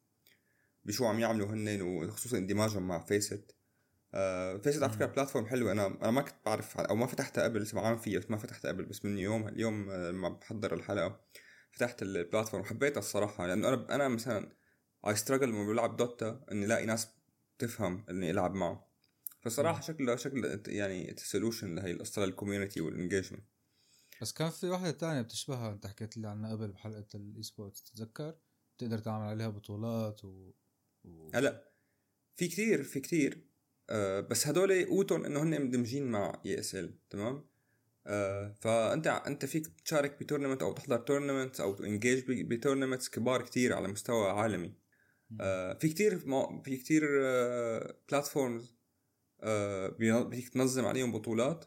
بشو 0.86 1.06
عم 1.06 1.20
يعملوا 1.20 1.48
هن 1.48 1.82
وخصوصا 1.82 2.38
اندماجهم 2.38 2.88
مع 2.88 3.06
FACEIT. 3.06 3.56
آه 4.14 4.58
FACEIT 4.58 4.84
على 4.84 4.92
فكرة 4.92 5.06
platform 5.06 5.46
حلوة 5.46 5.72
أنا 5.72 5.88
أنا 5.88 6.12
ما 6.12 6.22
كنت 6.22 6.36
بعرف 6.46 6.78
أو 6.78 6.96
ما 6.96 7.08
فتحتها 7.08 7.44
قبل 7.44 7.68
سمعان 7.68 7.98
فيها 7.98 8.20
بس 8.20 8.32
ما 8.32 8.38
فتحتها 8.38 8.70
قبل 8.70 8.86
بس 8.86 9.06
من 9.06 9.18
يوم 9.18 9.48
اليوم 9.48 9.90
آه، 9.90 10.12
لما 10.12 10.30
بحضر 10.30 10.74
الحلقة 10.74 11.22
فتحت 11.72 12.02
ال 12.02 12.08
platform. 12.08 12.64
حبيتها 12.64 13.00
الصراحة. 13.00 13.48
لأنه 13.48 13.68
أنا 13.68 13.96
أنا 13.96 14.08
مثلا 14.08 14.56
I 15.08 15.16
struggle 15.16 15.50
لما 15.50 15.68
بلعب 15.68 15.98
Dota 15.98 16.46
إني 16.52 16.66
ألاقي 16.66 16.86
ناس 16.86 17.08
تفهم 17.60 18.06
إني 18.10 18.32
ألعب 18.32 18.56
معه. 18.56 18.90
فصراحة 19.42 19.82
شكله 19.82 20.16
شكله 20.16 20.62
يعني 20.68 21.16
solution 21.18 21.76
لهي 21.76 21.92
القصة 21.92 22.26
لل 22.26 22.36
community 22.36 22.82
وال 22.82 22.92
engagement 22.92 23.44
بس 24.22 24.34
كان 24.34 24.50
في 24.50 24.70
واحدة 24.70 24.92
تانية 24.92 25.22
بتشبهها. 25.22 25.72
أنت 25.72 25.88
حكيت 25.88 26.18
لي 26.18 26.28
عنها 26.28 26.52
قبل 26.52 26.68
بحلقة 26.68 27.08
ال 27.16 27.44
esports 27.44 27.84
تتذكر؟ 27.84 28.36
تقدر 28.78 28.98
تعمل 29.00 29.26
عليها 29.26 29.50
بطولات 29.50 30.26
و, 30.26 30.52
و... 31.04 31.32
هلا 31.34 31.72
في 32.36 32.48
كتير 32.48 32.84
في 32.84 33.00
كتير. 33.00 33.49
آه 33.90 34.20
بس 34.20 34.48
هدول 34.48 34.86
قوتهم 34.86 35.26
إنه 35.26 35.44
هن 35.44 35.62
مندمجين 35.62 36.12
مع 36.12 36.42
ESL 36.46 37.00
تمام؟ 37.10 37.46
آه 38.08 38.56
فأنت 38.62 39.08
أنت 39.08 39.46
فيك 39.46 39.68
تشارك 39.86 40.20
ب 40.20 40.24
tournament 40.24 40.62
أو 40.62 40.74
تحضر 40.74 40.98
tournament 40.98 41.60
أو 41.60 41.84
engage 41.84 42.24
ب 42.32 42.38
tournaments 42.38 43.10
كبار 43.10 43.42
كتير 43.42 43.74
على 43.74 43.88
مستوى 43.88 44.30
عالمي. 44.30 44.74
آه 45.42 45.74
في 45.74 45.90
كتير 45.90 46.20
في 46.64 46.78
كتير 46.78 47.04
آه 47.22 47.96
platforms 48.12 48.76
آه 49.42 49.88
بي- 49.88 50.24
بدك 50.24 50.50
تنظم 50.50 50.86
عليهم 50.86 51.12
بطولات. 51.12 51.66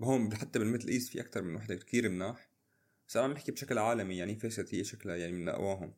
هون 0.00 0.36
حتى 0.36 0.58
بال 0.58 0.65
Middle 0.65 0.88
East 0.88 1.12
في 1.12 1.20
أكثر 1.20 1.42
من 1.42 1.54
وحدة 1.56 1.74
كثير 1.74 2.08
مناح. 2.08 2.50
بس 3.08 3.16
أنا 3.16 3.26
عم 3.26 3.34
بحكي 3.34 3.52
بشكل 3.52 3.78
عالمي 3.78 4.16
يعني 4.16 4.36
FACEIT 4.36 4.74
هي 4.74 4.84
شكلها 4.84 5.16
يعني 5.16 5.32
من 5.32 5.48
أقواهم. 5.48 5.94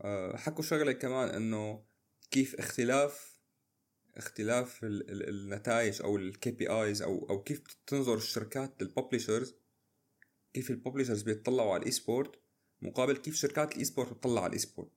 أه 0.00 0.36
حكوا 0.36 0.64
شغلة 0.64 0.92
كمان 0.92 1.28
إنه 1.28 1.84
كيف 2.30 2.54
اختلاف 2.54 3.37
اختلاف 4.18 4.84
ال 4.84 5.10
ال 5.10 5.28
النتائج 5.28 6.02
أو 6.02 6.16
ال 6.16 6.50
KPIs 6.50 7.02
أو 7.02 7.26
أو 7.30 7.42
كيف 7.42 7.62
تنظر 7.86 8.16
الشركات 8.16 8.82
لل 8.82 8.94
publishers 8.94 9.54
كيف 10.54 10.70
ال 10.70 10.75
publishers 10.75 11.22
بيطلعوا 11.22 11.72
على 11.72 11.80
ال 11.80 11.90
esport 11.90 12.40
مقابل 12.82 13.16
كيف 13.16 13.34
شركات 13.34 13.72
ال 13.72 13.84
esport 13.84 14.12
بتطلع 14.12 14.40
على 14.40 14.48
ال 14.48 14.58
esport 14.58 14.90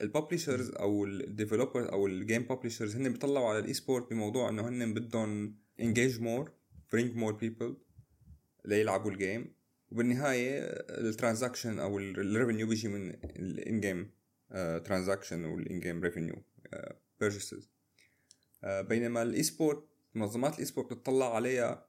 ال 0.00 0.06
publishers 0.06 0.70
أو 0.70 1.04
ال 1.04 1.12
developers 1.12 1.86
أو 1.86 2.06
ال 2.06 2.13
game 2.13 2.42
publishers 2.42 2.96
هن 2.96 3.12
بيطلعوا 3.12 3.48
على 3.48 3.58
ال 3.58 3.74
esport 3.74 4.10
بموضوع 4.10 4.48
إنه 4.48 4.68
هن 4.68 4.94
بدهم 4.94 5.58
engage 5.80 6.20
more 6.20 6.52
bring 6.92 7.16
more 7.16 7.32
people 7.32 7.76
ليلعبوا 8.64 9.10
ال 9.10 9.19
game 9.19 9.54
وبالنهاية 9.90 10.60
ال 10.90 10.97
transaction 10.97 11.78
أو 11.78 11.98
ال 11.98 12.06
revenue 12.06 12.66
بيجي 12.66 12.88
من 12.88 13.10
ال 13.24 13.80
in-game 13.80 14.10
transaction 14.84 15.44
وال 15.44 15.80
in-game 15.80 16.02
revenue 16.02 16.42
purchases 17.20 17.75
بينما 18.66 19.22
ال 19.22 19.42
esport 19.42 19.84
منظمات 20.14 20.54
ال 20.54 20.64
esport 20.64 20.92
بتطلع 20.92 21.34
عليها 21.34 21.86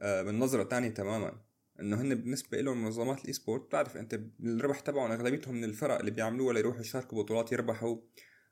uh, 0.00 0.04
من 0.04 0.38
نظرة 0.38 0.64
ثانية 0.68 0.88
تماما 0.88 1.40
إنه 1.80 2.00
هن 2.00 2.14
بالنسبة 2.14 2.60
لهم 2.60 2.84
منظمات 2.84 3.20
ال 3.20 3.32
esport 3.32 3.62
بتعرف 3.62 3.96
أنت 3.96 4.20
الربح 4.40 4.80
تبعهم 4.80 5.10
أغلبيتهم 5.10 5.54
من 5.54 5.64
الفرق 5.64 5.98
اللي 5.98 6.10
بيعملوها 6.10 6.54
ليروحوا 6.54 6.80
يشاركوا 6.80 7.22
بطولات 7.22 7.52
يربحوا 7.52 7.96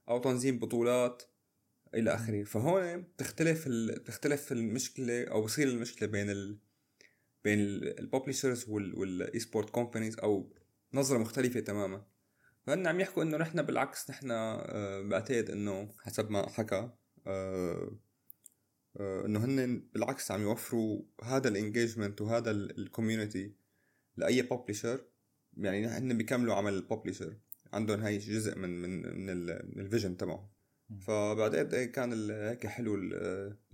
أو 0.08 0.18
تنظيم 0.18 0.58
بطولات 0.58 1.22
إلى 1.94 2.14
آخره 2.14 2.44
فهون 2.44 3.02
بتختلف. 3.02 3.68
بتختلف 3.68 4.52
المشكلة 4.52 5.24
أو 5.24 5.42
بصير 5.42 5.68
المشكلة 5.68 6.08
بين 6.08 6.30
ال... 6.30 6.58
بين 7.44 7.58
ال 7.98 8.04
publishers 8.04 8.68
وال 8.68 9.38
esport 9.38 9.70
companies 9.70 10.18
أو 10.18 10.54
نظرة 10.94 11.18
مختلفة 11.18 11.60
تماما 11.60 12.06
فهن 12.66 12.86
عم 12.86 13.00
يحكوا 13.00 13.22
إنه 13.22 13.36
نحن 13.36 13.62
بالعكس 13.62 14.10
نحن 14.10 14.30
آه، 14.30 15.02
بعتقد 15.02 15.50
إنه 15.50 15.94
حسب 15.98 16.30
ما 16.30 16.48
حكى 16.48 16.74
آه، 16.76 16.78
آه، 16.78 17.03
إنه 19.00 19.44
هن 19.44 19.88
بالعكس 19.94 20.30
عم 20.30 20.42
يوفروا 20.42 21.02
هذا 21.22 21.48
ال 21.48 21.55
engagement 21.55 22.20
وهذا 22.20 22.50
ال 22.50 22.61
community 22.61 23.54
لأي 24.16 24.42
publisher 24.42 25.00
يعني 25.56 25.86
هن 25.86 26.18
بيكملوا 26.18 26.54
عمل 26.54 26.74
ال 26.74 26.80
publisher 26.80 27.36
عندهم 27.72 28.00
هاي 28.00 28.18
جزء 28.18 28.58
من 28.58 28.82
من 28.82 29.16
من, 29.26 29.30
ال 29.80 29.85
vision 29.85 30.16
تبعهم. 30.16 30.48
فبعدين 31.00 31.66
إيه 31.66 31.92
كان 31.92 32.30
هيك 32.30 32.66
حلو 32.66 32.94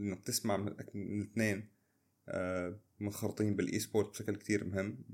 إنك 0.01 0.25
تسمع 0.25 0.57
من 0.57 0.69
الاثنين 0.69 1.69
منخرطين 3.01 3.57
بال 3.57 3.79
esport 3.79 4.11
بشكل 4.11 4.37
كتير 4.37 4.65
مهم 4.65 5.05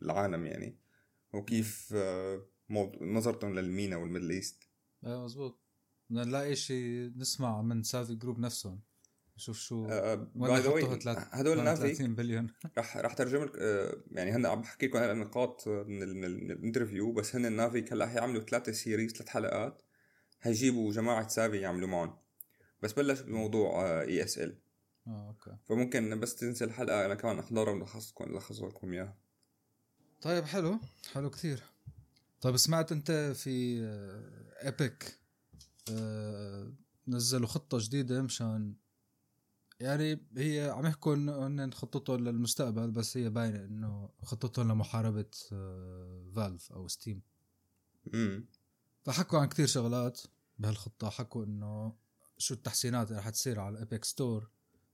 بالعالم 0.00 0.46
يعني. 0.46 0.78
وكيف 1.32 1.94
نظرتهم 3.00 3.58
لل 3.58 3.71
MENA 3.71 3.96
وال 3.96 4.05
Middle 4.05 4.30
East. 4.30 4.62
إيه 5.06 5.24
مزبوط. 5.24 5.60
بدنا 6.10 6.24
نلاقي 6.24 6.56
شيء 6.56 7.12
نسمع 7.16 7.62
من 7.62 7.82
سافي 7.82 8.14
جروب 8.14 8.38
نفسهم. 8.38 8.80
نشوف 9.36 9.58
شو 9.58 9.86
باي 10.34 10.60
ذا 11.04 11.28
هدول 11.32 11.64
نافي 11.64 11.94
30 11.94 12.14
بليون. 12.14 12.46
رح 12.78 12.96
رح 12.96 13.12
ترجم 13.12 13.44
لك 13.44 13.52
uh, 13.52 13.98
يعني 14.10 14.30
هن 14.30 14.46
عم 14.46 14.60
بحكي 14.60 14.86
لكم 14.86 14.98
هلا 14.98 15.14
نقاط 15.14 15.68
من, 15.68 16.20
من 16.20 16.24
الانترفيو 16.50 17.12
بس 17.12 17.36
هن 17.36 17.46
النافي 17.46 17.84
هلا 17.92 18.06
حيعملوا 18.06 18.42
ثلاثة 18.42 18.72
سيريز 18.72 19.12
ثلاث 19.12 19.28
حلقات 19.28 19.82
حيجيبوا 20.40 20.92
جماعة 20.92 21.28
سافي 21.28 21.56
يعملوا 21.56 21.88
معهم. 21.88 22.18
بس 22.82 22.92
بلش 22.92 23.20
بموضوع 23.20 24.00
اي 24.00 24.24
اس 24.24 24.38
ال 24.38 24.58
آه 25.06 25.28
أوكي. 25.28 25.56
فممكن 25.64 26.20
بس 26.20 26.36
تنزل 26.36 26.66
الحلقة 26.66 27.06
أنا 27.06 27.14
كمان 27.14 27.38
أحضرها 27.38 27.72
ونلخصكم 27.72 28.24
نلخص 28.32 28.62
لكم 28.62 28.92
إياها. 28.92 29.18
طيب 30.22 30.44
حلو. 30.44 30.78
حلو 31.12 31.30
كثير. 31.30 31.62
طيب 32.40 32.56
سمعت 32.56 32.92
أنت 32.92 33.32
في 33.36 33.50
Epic 34.62 35.04
آه، 35.04 35.19
نزلوا 37.08 37.48
خطة 37.48 37.78
جديدة 37.80 38.22
مشان 38.22 38.74
يعني 39.80 40.26
هي 40.36 40.70
عم 40.76 40.86
يحكوا 40.86 41.14
إنه 41.14 41.70
خطتهم 41.70 42.28
للمستقبل 42.28 42.90
بس 42.90 43.16
هي 43.16 43.30
باينة 43.30 43.64
إنه 43.64 44.10
خطتهم 44.22 44.72
لمحاربة 44.72 45.30
Valve 46.34 46.72
آه، 46.72 46.76
أو 46.76 46.88
Steam. 46.88 47.22
امم 48.14 48.46
فحكوا 49.02 49.38
عن 49.38 49.48
كثير 49.48 49.66
شغلات 49.66 50.20
بهالخطة. 50.58 51.10
حكوا 51.10 51.44
إنه 51.44 51.96
شو 52.38 52.54
التحسينات 52.54 53.08
اللي 53.08 53.18
رح 53.18 53.28
تصير 53.28 53.60
على 53.60 53.78
ال 53.78 53.83
Epic 53.83 54.04
Store 54.04 54.50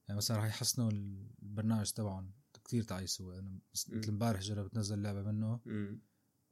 يعني 0.09 0.18
مثلا 0.18 0.37
رح 0.37 0.44
يحسنوا 0.44 0.90
البرنامج 0.90 1.92
تبعهم. 1.92 2.33
كثير 2.64 2.83
تعيس 2.83 3.20
هو 3.20 3.33
أنا 3.33 3.59
مثل 3.75 4.09
إمبارح 4.09 4.40
جربت 4.40 4.77
نزل 4.77 5.03
لعبة 5.03 5.22
منه. 5.22 5.61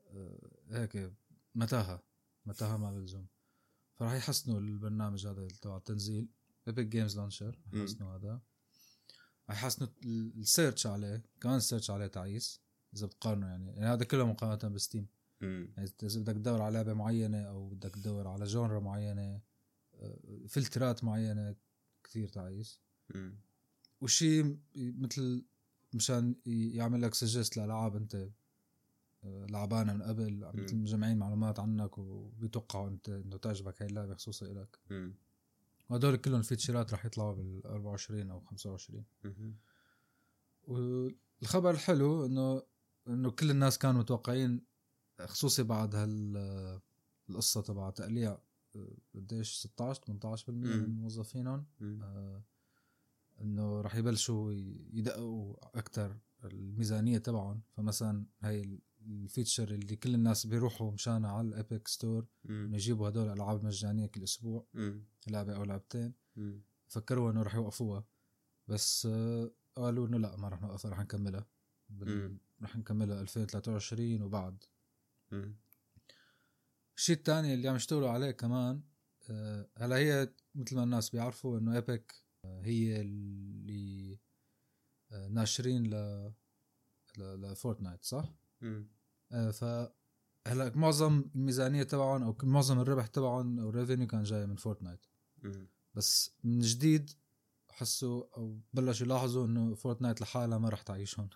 آه 0.06 0.50
هيك 0.70 1.12
متاهة. 1.54 2.02
متاهة 2.46 2.76
ما 2.76 2.90
بلزم 2.90 3.26
فراح 3.94 4.12
يحسنوا 4.12 4.60
البرنامج 4.60 5.26
هذا 5.26 5.48
تبع 5.62 5.76
التنزيل. 5.76 6.28
Epic 6.68 6.86
Games 6.86 7.18
Launcher 7.18 7.58
يحسنوا 7.72 8.16
هذا. 8.16 8.40
راح 9.48 9.62
يحسنوا 9.62 9.88
ال 10.04 10.16
search 10.16 10.86
عليه 10.86 11.22
كمان 11.40 11.56
ال 11.56 11.61
search 11.61 11.90
عليه 11.90 12.06
تعيس 12.06 12.60
إذا 12.96 13.06
بتقارنوا 13.06 13.48
يعني, 13.48 13.72
يعني 13.72 13.86
هذا 13.86 14.04
كله 14.04 14.26
مقارنة 14.26 14.74
ب 14.74 14.80
Steam 14.80 15.06
يعني 15.40 15.90
اذا 16.02 16.20
بدك 16.20 16.34
تدور 16.34 16.62
على 16.62 16.74
لعبة 16.74 16.94
معينة 16.94 17.42
أو 17.42 17.68
بدك 17.68 17.94
تدور 17.94 18.28
على 18.28 18.44
genre 18.44 18.80
معينة 18.80 19.40
آه، 19.94 20.46
فلترات 20.48 21.04
معينة 21.04 21.54
كثير 22.04 22.28
تعيس. 22.28 22.80
وشي 24.00 24.56
مثل 24.76 25.44
مشان 25.94 26.34
يعمل 26.46 27.02
لك 27.02 27.14
سجست 27.14 27.56
لألعاب 27.56 27.96
أنت 27.96 28.28
لعبانه 29.24 29.92
من 29.92 30.02
قبل 30.02 30.50
مثل 30.54 30.76
مجمعين 30.76 31.18
معلومات 31.18 31.60
عنك 31.60 31.98
وبيتوقعوا 31.98 32.88
انت 32.88 33.08
انه 33.08 33.36
تعجبك 33.36 33.82
هاي 33.82 33.88
اللعبة 33.88 34.14
خصوصا 34.14 34.46
لك 34.46 34.78
وهدول 35.90 36.16
كلهم 36.16 36.42
فيتشرات 36.42 36.94
رح 36.94 37.04
يطلعوا 37.04 37.34
بال 37.34 37.66
24 37.66 38.30
أو 38.30 38.40
25 38.40 39.04
والخبر 40.64 41.70
الحلو 41.70 42.26
إنه 42.26 42.62
إنه 43.08 43.30
كل 43.30 43.50
الناس 43.50 43.78
كانوا 43.78 44.00
متوقعين 44.00 44.60
خصوصي 45.20 45.62
بعد 45.62 45.94
هال 45.94 46.80
القصة 47.30 47.60
تبع 47.62 47.90
تقليع 47.90 48.38
قديش؟ 49.14 49.54
16 49.54 50.02
18% 50.36 50.48
من 50.48 51.00
موظفينهم 51.00 51.66
آه 52.02 52.42
إنه 53.40 53.80
رح 53.80 53.94
يبلشوا 53.94 54.52
يدققوا 54.92 55.56
أكثر 55.78 56.16
الميزانية 56.44 57.18
تبعهم. 57.18 57.60
فمثلا 57.76 58.26
هاي 58.40 58.78
ال 59.06 59.14
feature 59.14 59.70
اللي 59.74 59.96
كل 59.96 60.14
الناس 60.14 60.46
بيروحوا 60.46 60.92
مشانها 60.92 61.30
على 61.32 61.48
ال 61.48 61.56
Epic 61.56 61.88
Store 61.88 62.26
إنه 62.50 62.74
يجيبوا 62.76 63.08
هدول 63.08 63.26
الالعاب 63.26 63.64
مجانية 63.64 64.06
كل 64.06 64.22
أسبوع 64.22 64.66
لعبة 65.26 65.56
أو 65.56 65.64
لعبتين. 65.64 66.14
مم. 66.36 66.62
فكروا 66.88 67.30
إنه 67.30 67.42
رح 67.42 67.54
يوقفوها. 67.54 68.04
بس 68.68 69.06
آه 69.06 69.50
قالوا 69.76 70.06
إنه 70.06 70.18
لا 70.18 70.36
ما 70.36 70.48
رح 70.48 70.62
نوقفها 70.62 70.90
رح 70.90 71.00
نكملها. 71.00 71.46
بال... 71.88 72.38
رح 72.62 72.76
نكملها 72.76 73.20
2023 73.20 74.22
وبعد. 74.22 74.64
الشيء 76.96 77.16
الثاني 77.16 77.54
اللي 77.54 77.68
عم 77.68 77.76
يشتغلوا 77.76 78.10
عليه 78.10 78.30
كمان 78.30 78.82
آه 79.30 79.68
هلا 79.76 79.96
هي 79.96 80.34
مثل 80.54 80.76
ما 80.76 80.82
الناس 80.84 81.10
بيعرفوا 81.10 81.58
إنه 81.58 81.74
Epic 81.74 82.14
آه 82.44 82.60
هي 82.64 83.00
اللي 83.00 84.18
ناشرين 85.30 85.86
ل 85.94 86.32
ل 87.18 87.28
Fortnite 87.28 88.04
صح؟ 88.04 88.34
آه 89.32 89.50
ف 89.50 89.64
هلأ 90.46 90.72
معظم 90.76 91.24
الميزانية 91.34 91.82
تبعهم 91.82 92.22
أو 92.22 92.36
معظم 92.42 92.80
الربح 92.80 93.06
تبعهم 93.06 93.60
أو 93.60 93.68
ال 93.68 93.73
revenue 93.73 94.06
كان 94.06 94.22
جاي 94.22 94.46
من 94.46 94.56
Fortnite 94.56 95.06
بس 95.94 96.36
من 96.44 96.60
جديد 96.60 97.10
حسوا 97.70 98.24
أو 98.36 98.60
بلشوا 98.72 99.06
يلاحظوا 99.06 99.46
إنه 99.46 99.74
Fortnite 99.74 100.20
لحالها 100.20 100.58
ما 100.58 100.68
رح 100.68 100.82
تعيشهم 100.82 101.28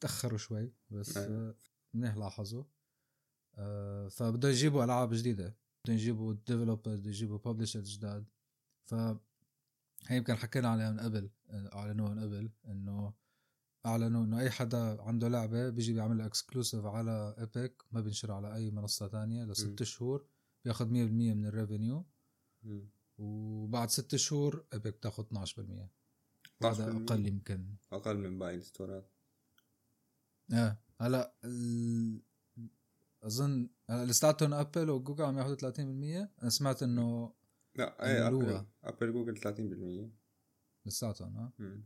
تأخروا 0.00 0.38
شوي 0.38 0.72
بس 0.90 1.16
آه، 1.16 1.54
منيح 1.94 2.16
لاحظوا. 2.16 2.64
آه 3.54 4.08
فبدهم 4.08 4.50
يجيبوا 4.50 4.84
ألعاب 4.84 5.14
جديدة. 5.14 5.56
بدهم 5.84 5.96
يجيبوا 5.96 6.32
developers 6.46 6.98
بدهم 6.98 7.08
يجيبوا 7.08 7.38
publishers 7.38 7.96
جداد. 7.96 8.28
ف 8.84 8.94
هي 10.06 10.16
يمكن 10.16 10.34
حكينا 10.34 10.68
عليها 10.68 10.90
من 10.90 11.00
قبل 11.00 11.30
آه، 11.50 11.70
اعلنوها 11.74 12.14
من 12.14 12.22
قبل 12.22 12.50
إنه 12.66 13.14
أعلنوا 13.86 14.24
إنه 14.24 14.40
أي 14.40 14.50
حدا 14.50 15.02
عنده 15.02 15.28
لعبة 15.28 15.68
بيجي 15.68 15.92
بيعمل 15.92 16.20
exclusive 16.20 16.84
على 16.84 17.34
Epic 17.38 17.84
ما 17.92 18.00
بينشر 18.00 18.32
على 18.32 18.54
أي 18.54 18.70
منصة 18.70 19.08
تانية 19.08 19.44
لست 19.44 19.82
شهور 19.82 20.26
بياخذ 20.64 20.86
100% 20.86 20.90
من 20.90 21.46
ال 21.46 21.53
revenue 21.53 22.06
وبعد 23.18 23.90
ست 23.90 24.16
شهور 24.16 24.64
Epic 24.72 24.94
بتاخذ 24.96 25.24
12% 25.24 25.60
هذا 26.64 26.96
أقل 26.96 27.26
يمكن. 27.26 27.76
أقل 27.92 28.16
من 28.16 28.38
باقي 28.38 28.54
ال 28.54 28.61
store 28.61 28.96
ات. 28.96 29.10
إيه. 30.52 30.82
هلأ 31.00 31.34
أظن 33.22 33.68
هلأ 33.90 34.10
استعدتهم 34.10 34.54
Apple 34.54 34.90
و 34.90 34.95
Google 34.95 35.24
عم 35.24 35.38
ياخذوا 35.38 35.72
30% 35.72 35.78
أنا 36.42 36.50
سمعت 36.50 36.82
إنه 36.82 37.32
لا 37.74 38.06
إيه 38.06 38.28
Apple 38.28 38.66
Apple 38.84 39.12
Google 39.12 39.36
30% 40.84 40.86
لساتهم 40.86 41.36
ها 41.36 41.52
مم. 41.58 41.84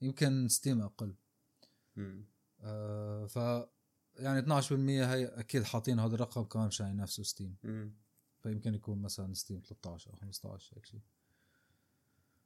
يمكن 0.00 0.48
Steam 0.48 0.80
أقل 0.82 1.14
مم. 1.96 2.24
آه 2.60 3.26
ف 3.26 3.36
يعني 4.18 4.60
12% 4.62 4.72
هي 4.72 5.26
أكيد 5.26 5.62
حاطين 5.62 5.98
هذا 6.00 6.14
الرقم 6.14 6.42
كمان 6.42 6.66
مشان 6.66 6.86
ينافسوا 6.90 7.24
Steam 7.24 7.56
مم. 7.62 7.94
فيمكن 8.42 8.74
يكون 8.74 9.02
مثلا 9.02 9.34
Steam 9.34 9.60
13 9.68 10.10
أو 10.10 10.16
15 10.16 10.76
هيك 10.76 10.86
شيء 10.86 11.00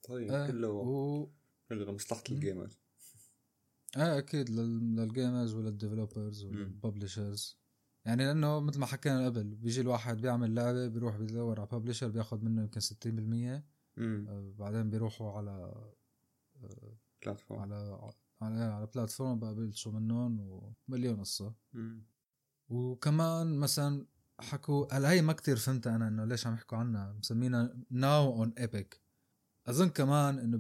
طيب 0.09 0.31
آه 0.33 0.47
كله 0.47 0.69
و... 0.69 1.29
كله 1.69 1.85
لمصلحة 1.85 2.23
مم. 2.31 2.35
ال 2.37 2.43
gamers 2.43 2.79
إيه 3.97 4.19
أكيد 4.19 4.51
لل- 4.51 4.97
لل 4.97 5.11
gamers 5.11 5.55
ولل 5.55 5.76
developers 5.76 6.45
وال 6.45 6.64
publishers 6.64 7.59
يعني 8.05 8.25
لأنه 8.27 8.61
مثل 8.61 8.79
ما 8.79 8.87
حكينا 8.87 9.27
قبل 9.27 9.45
بيجي 9.55 9.81
الواحد 9.81 10.21
بيعمل 10.21 10.55
لعبة 10.55 10.89
بيروح 10.89 11.17
بيدور 11.17 11.61
على 11.61 11.69
publisher 11.73 12.09
بياخذ 12.09 12.45
منه 12.45 12.63
يمكن 12.63 12.81
60% 12.81 13.63
مم. 13.97 14.27
آه، 14.29 14.53
بعدين 14.59 14.91
بيروحوا 14.91 15.33
على 15.33 15.75
platform. 17.25 17.61
على 17.61 17.99
على 18.41 18.65
على 18.65 18.87
platform 18.95 19.39
بقبلشوا 19.39 19.93
منهم 19.93 20.41
ومليون 20.89 21.21
قصة. 21.21 21.55
وكمان 22.69 23.57
مثلا 23.59 24.07
حكوا 24.41 24.95
هلا 24.97 25.11
هي 25.11 25.23
ما 25.23 25.33
كتير 25.33 25.57
فهمتها 25.57 25.97
أنا 25.97 26.09
إنه 26.09 26.25
ليش 26.25 26.47
عم 26.47 26.55
يحكوا 26.55 26.79
عنها 26.79 27.13
مسمينها 27.13 27.77
Now 27.91 28.33
on 28.37 28.53
Epic 28.59 29.01
أظن 29.67 29.89
كمان 29.89 30.39
إنه 30.39 30.59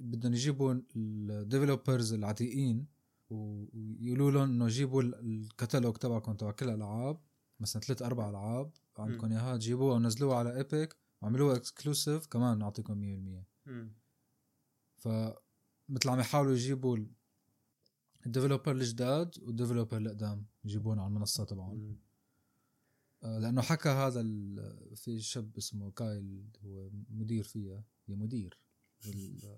بدهم 0.00 0.32
يجيبوا 0.34 0.74
ال 0.96 1.06
developers 1.06 2.12
العتيقين 2.12 2.86
ويقولوا 3.30 4.30
لهم 4.30 4.42
إنه 4.42 4.68
جيبوا 4.68 5.02
ال- 5.02 5.14
الكتالوج 5.14 5.96
تبعكم 5.96 6.32
تبع 6.32 6.50
كل 6.50 6.68
الالعاب 6.68 7.20
مثلا 7.60 7.82
ثلاث 7.82 8.02
أربع 8.02 8.30
ألعاب 8.30 8.70
عندكم 8.98 9.32
إياها 9.32 9.56
جيبوها 9.56 9.94
ونزلوها 9.94 10.36
على 10.36 10.56
Epic 10.56 10.96
وعملوها 11.22 11.56
exclusive 11.56 12.26
كمان 12.26 12.58
نعطيكم 12.58 12.94
100% 12.94 13.44
مم. 13.66 13.92
فمثل 15.88 16.08
عم 16.08 16.20
يحاولوا 16.20 16.52
يجيبوا 16.54 16.96
ال- 16.96 17.10
ال 18.26 18.31
developer 18.31 18.72
الجداد 18.72 19.38
وال 19.42 19.52
developer 19.52 19.96
القدام 19.98 20.46
يجيبون 20.64 20.98
على 20.98 21.08
المنصة 21.08 21.44
تبعهم. 21.44 21.78
آه، 23.22 23.38
لأنه 23.38 23.62
حكى 23.62 23.88
هذا 23.88 24.22
في 24.94 25.20
شاب 25.20 25.56
اسمه 25.56 25.90
كايل 25.90 26.46
هو 26.64 26.90
مدير 27.10 27.44
فيها 27.44 27.84
هي 28.06 28.14
مدير 28.16 28.60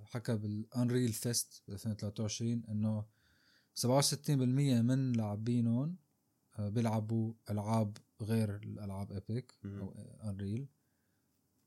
حكى 0.05 0.37
بال 0.37 0.56
Unreal 0.56 1.12
Fest 1.12 1.62
2023 1.69 2.62
إنه 2.69 3.05
67% 3.75 4.83
من 4.83 5.12
لاعبينهم 5.12 5.97
آه، 6.59 6.69
بيلعبوا 6.69 7.35
ألعاب 7.51 7.97
غير 8.21 8.57
الألعاب 8.57 9.12
Epic. 9.12 9.55
أو 9.64 9.91
Unreal 10.25 10.69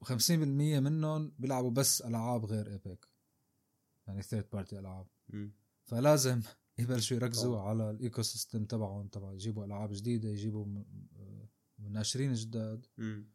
و50% 0.05 0.31
منهم 0.31 1.33
بيلعبوا 1.39 1.71
بس 1.71 2.01
ألعاب 2.01 2.45
غير 2.45 2.67
Epic 2.71 3.07
يعني 4.11 4.21
third 4.23 4.45
party 4.53 4.79
ألعاب. 4.79 5.07
فلازم 5.83 6.41
يبلشوا 6.77 7.17
يركزوا 7.17 7.55
طبعا. 7.55 7.69
على 7.69 7.89
ال 7.89 8.21
ecosystem 8.21 8.65
تبعهم 8.65 9.07
تبع 9.07 9.33
يجيبوا 9.33 9.65
ألعاب 9.65 9.89
جديدة 9.91 10.29
يجيبوا 10.29 10.65
م- 10.65 10.85
آه، 11.15 11.47
ناشرين 11.79 12.33
جداد 12.33 12.85
مم. 12.97 13.27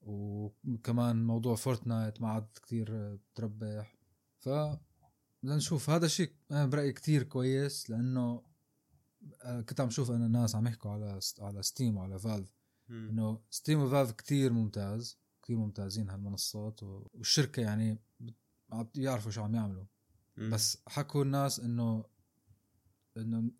وكمان 0.00 1.24
موضوع 1.26 1.54
Fortnite 1.54 2.20
ما 2.22 2.28
عاد 2.28 2.46
كثير 2.62 3.14
بتربح 3.16 3.96
ف 4.38 4.48
بدنا 4.48 5.56
نشوف 5.56 5.90
هذا 5.90 6.06
الشيء 6.06 6.32
أنا 6.50 6.66
برأيي 6.66 6.92
كتير 6.92 7.22
كويس 7.22 7.90
لأنه 7.90 8.42
آه، 9.42 9.60
كنت 9.60 9.80
عم 9.80 9.90
شوف 9.90 10.10
أنا 10.10 10.28
ناس 10.28 10.54
عم 10.54 10.66
يحكوا 10.66 10.90
على 10.90 11.20
على 11.38 11.62
Steam 11.62 11.96
وعلى 11.96 12.18
Valve. 12.18 12.54
إنه 12.90 13.40
Steam 13.50 13.80
و 13.82 13.87
Valve 13.87 14.10
كتير 14.12 14.52
ممتاز 14.52 15.18
كتير 15.42 15.56
ممتازين 15.56 16.10
هالمنصات 16.10 16.82
والشركة 16.82 17.60
يعني 17.62 17.98
عم 18.72 18.88
بيعرفوا 18.94 19.30
شو 19.30 19.42
عم 19.42 19.54
يعملوا. 19.54 19.84
بس 20.36 20.78
حكوا 20.88 21.24
الناس 21.24 21.60
انه 21.60 22.04
إنه 23.16 23.50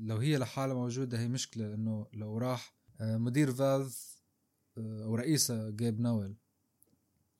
لو 0.00 0.16
هي 0.16 0.38
لحالها 0.38 0.74
موجودة 0.74 1.18
هي 1.20 1.28
مشكلة 1.28 1.74
إنه 1.74 2.06
لو 2.12 2.38
راح 2.38 2.74
آه، 3.00 3.16
مدير 3.16 3.52
فالف 3.52 4.22
آه، 4.78 5.04
أو 5.04 5.14
رئيسها 5.14 5.70
جيب 5.70 6.00
نويل 6.00 6.34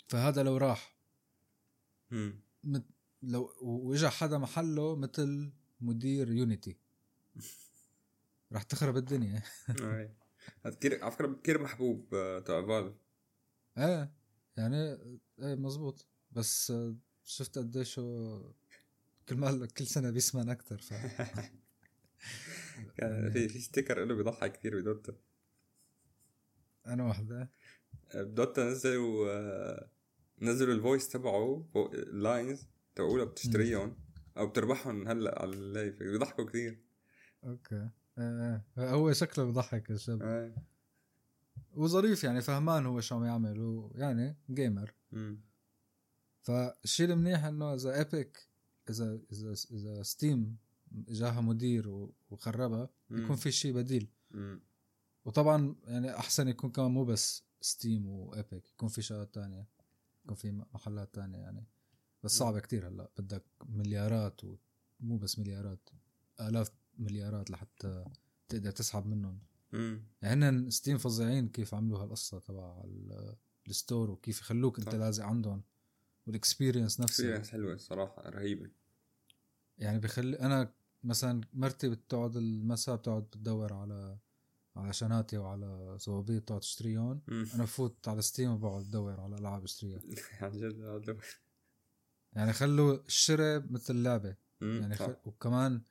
فهذا 0.08 0.42
لو 0.42 0.56
راح. 0.56 0.98
مت- 2.64 2.90
لو 3.22 3.52
وإجا 3.62 4.08
حدا 4.08 4.38
محله 4.38 4.96
مثل 4.96 5.52
مدير 5.80 6.32
يونيتي. 6.32 6.76
راح 8.52 8.62
تخرب 8.62 8.96
الدنيا. 8.96 9.42
هذا 10.64 10.74
كثير 10.74 11.02
على 11.04 11.12
فكرة 11.12 11.32
كثير 11.42 11.62
محبوب 11.62 12.14
آه، 12.14 12.38
تبع 12.40 12.66
فالف. 12.66 12.96
إيه 13.78 14.12
يعني 14.56 14.76
إيه 15.42 15.54
مزبوط. 15.54 16.06
بس 16.32 16.70
آه، 16.70 16.94
شفت 17.24 17.58
قديش 17.58 17.94
كل 19.28 19.36
ما 19.36 19.66
كل 19.66 19.86
سنة 19.86 20.10
بيسمن 20.10 20.48
أكثر 20.48 20.78
ف 20.78 20.94
كان 22.96 23.30
في 23.30 23.48
في 23.48 23.58
ستيكر 23.58 24.04
له 24.04 24.14
بيضحك 24.14 24.52
كثير 24.52 24.80
بدوتا. 24.80 25.14
أنا 26.86 27.04
واحدة. 27.04 27.50
بدوتا 28.14 28.70
نزلوا 28.70 29.30
آه، 29.30 29.88
نزلوا 30.42 30.74
الفويس 30.74 31.08
تبعه 31.08 31.66
اللاينز 31.94 32.66
تبعوله 32.94 33.24
بتشتريهم 33.24 33.96
أو 34.36 34.46
بتربحهم 34.46 35.08
هلأ 35.08 35.42
على 35.42 35.52
اللايف 35.52 35.98
بيضحكوا 35.98 36.44
كثير 36.44 36.78
أوكي. 37.44 37.88
إيه 38.18 38.64
إيه 38.78 38.90
هو 38.90 39.12
شكله 39.12 39.44
بضحك 39.44 39.90
الشاب 39.90 40.22
أي. 40.22 40.54
وظريف 41.74 42.24
يعني 42.24 42.42
فهمان 42.42 42.86
هو 42.86 43.00
شو 43.00 43.14
عم 43.16 43.24
يعمل. 43.24 43.60
ويعني 43.60 44.36
gamer 44.50 44.94
مم. 45.12 45.40
فالشيء 46.42 47.10
المنيح 47.12 47.44
إنه 47.44 47.74
إذا 47.74 47.94
Epic 47.98 48.48
إذا 48.90 49.20
إذا 49.32 49.54
إذا 49.70 50.02
Steam 50.02 50.56
إجاها 51.08 51.40
مدير 51.40 52.08
وخربها. 52.30 52.88
يكون 53.10 53.36
في 53.36 53.50
شيء 53.52 53.72
بديل. 53.74 54.08
وطبعا 55.24 55.76
يعني 55.84 56.16
أحسن 56.18 56.48
يكون 56.48 56.70
كمان 56.70 56.90
مو 56.90 57.04
بس 57.04 57.42
Steam 57.60 58.06
و 58.06 58.18
Epic 58.18 58.68
يكون 58.70 58.88
في 58.88 59.02
شغلات 59.02 59.34
تانية 59.34 59.66
يكون 60.24 60.36
في 60.36 60.50
محلات 60.74 61.14
تانية 61.14 61.38
يعني 61.38 61.64
بس 62.22 62.38
صعبة 62.38 62.60
كتير 62.60 62.88
هلأ 62.88 63.10
بدك 63.18 63.44
مليارات 63.66 64.40
ومو 64.44 65.16
بس 65.18 65.38
مليارات 65.38 65.88
آلاف 66.40 66.70
مليارات 66.98 67.50
لحتى 67.50 68.04
تقدر 68.48 68.70
تسحب 68.70 69.06
منهم 69.06 69.38
مم. 69.72 70.02
يعني 70.22 70.48
هن 70.48 70.70
ستيم 70.70 70.98
فظيعين 70.98 71.48
كيف 71.48 71.74
عملوا 71.74 71.98
هالقصة 72.02 72.38
تبع 72.38 72.80
ال- 72.84 73.36
ال 73.68 73.75
store 73.75 74.10
وكيف 74.10 74.40
يخلوك 74.40 74.78
أنت. 74.78 74.94
لازق 74.94 75.24
عندهم 75.24 75.62
وال 76.26 76.38
experience 76.38 77.00
نفسها 77.00 77.26
experience 77.26 77.50
حلوة 77.50 77.74
الصراحة 77.74 78.30
رهيبة 78.30 78.70
يعني 79.78 79.98
بخلي 79.98 80.40
أنا 80.40 80.74
مثلا 81.04 81.40
مرتي 81.52 81.88
بتقعد 81.88 82.36
المساء 82.36 82.96
بتقعد 82.96 83.22
بتدور 83.22 83.72
على 83.72 84.18
على 84.76 84.92
شناتي 84.92 85.38
وعلى 85.38 85.98
صوابيط 85.98 86.44
تقعد 86.44 86.60
تشتريهم. 86.60 87.22
أنا 87.28 87.62
بفوت 87.62 88.08
على 88.08 88.22
Steam 88.22 88.50
وبقعد 88.50 88.84
أدور 88.84 89.20
على 89.20 89.36
ألعاب 89.36 89.62
أشتريها 89.62 90.00
عن 90.40 90.50
جد 90.50 91.22
يعني 92.32 92.52
خلوا 92.52 92.98
الشراء 93.06 93.66
مثل 93.70 94.02
لعبه. 94.02 94.36
يعني 94.60 94.94
صح. 94.94 95.06
خ... 95.06 95.26
وكمان 95.26 95.82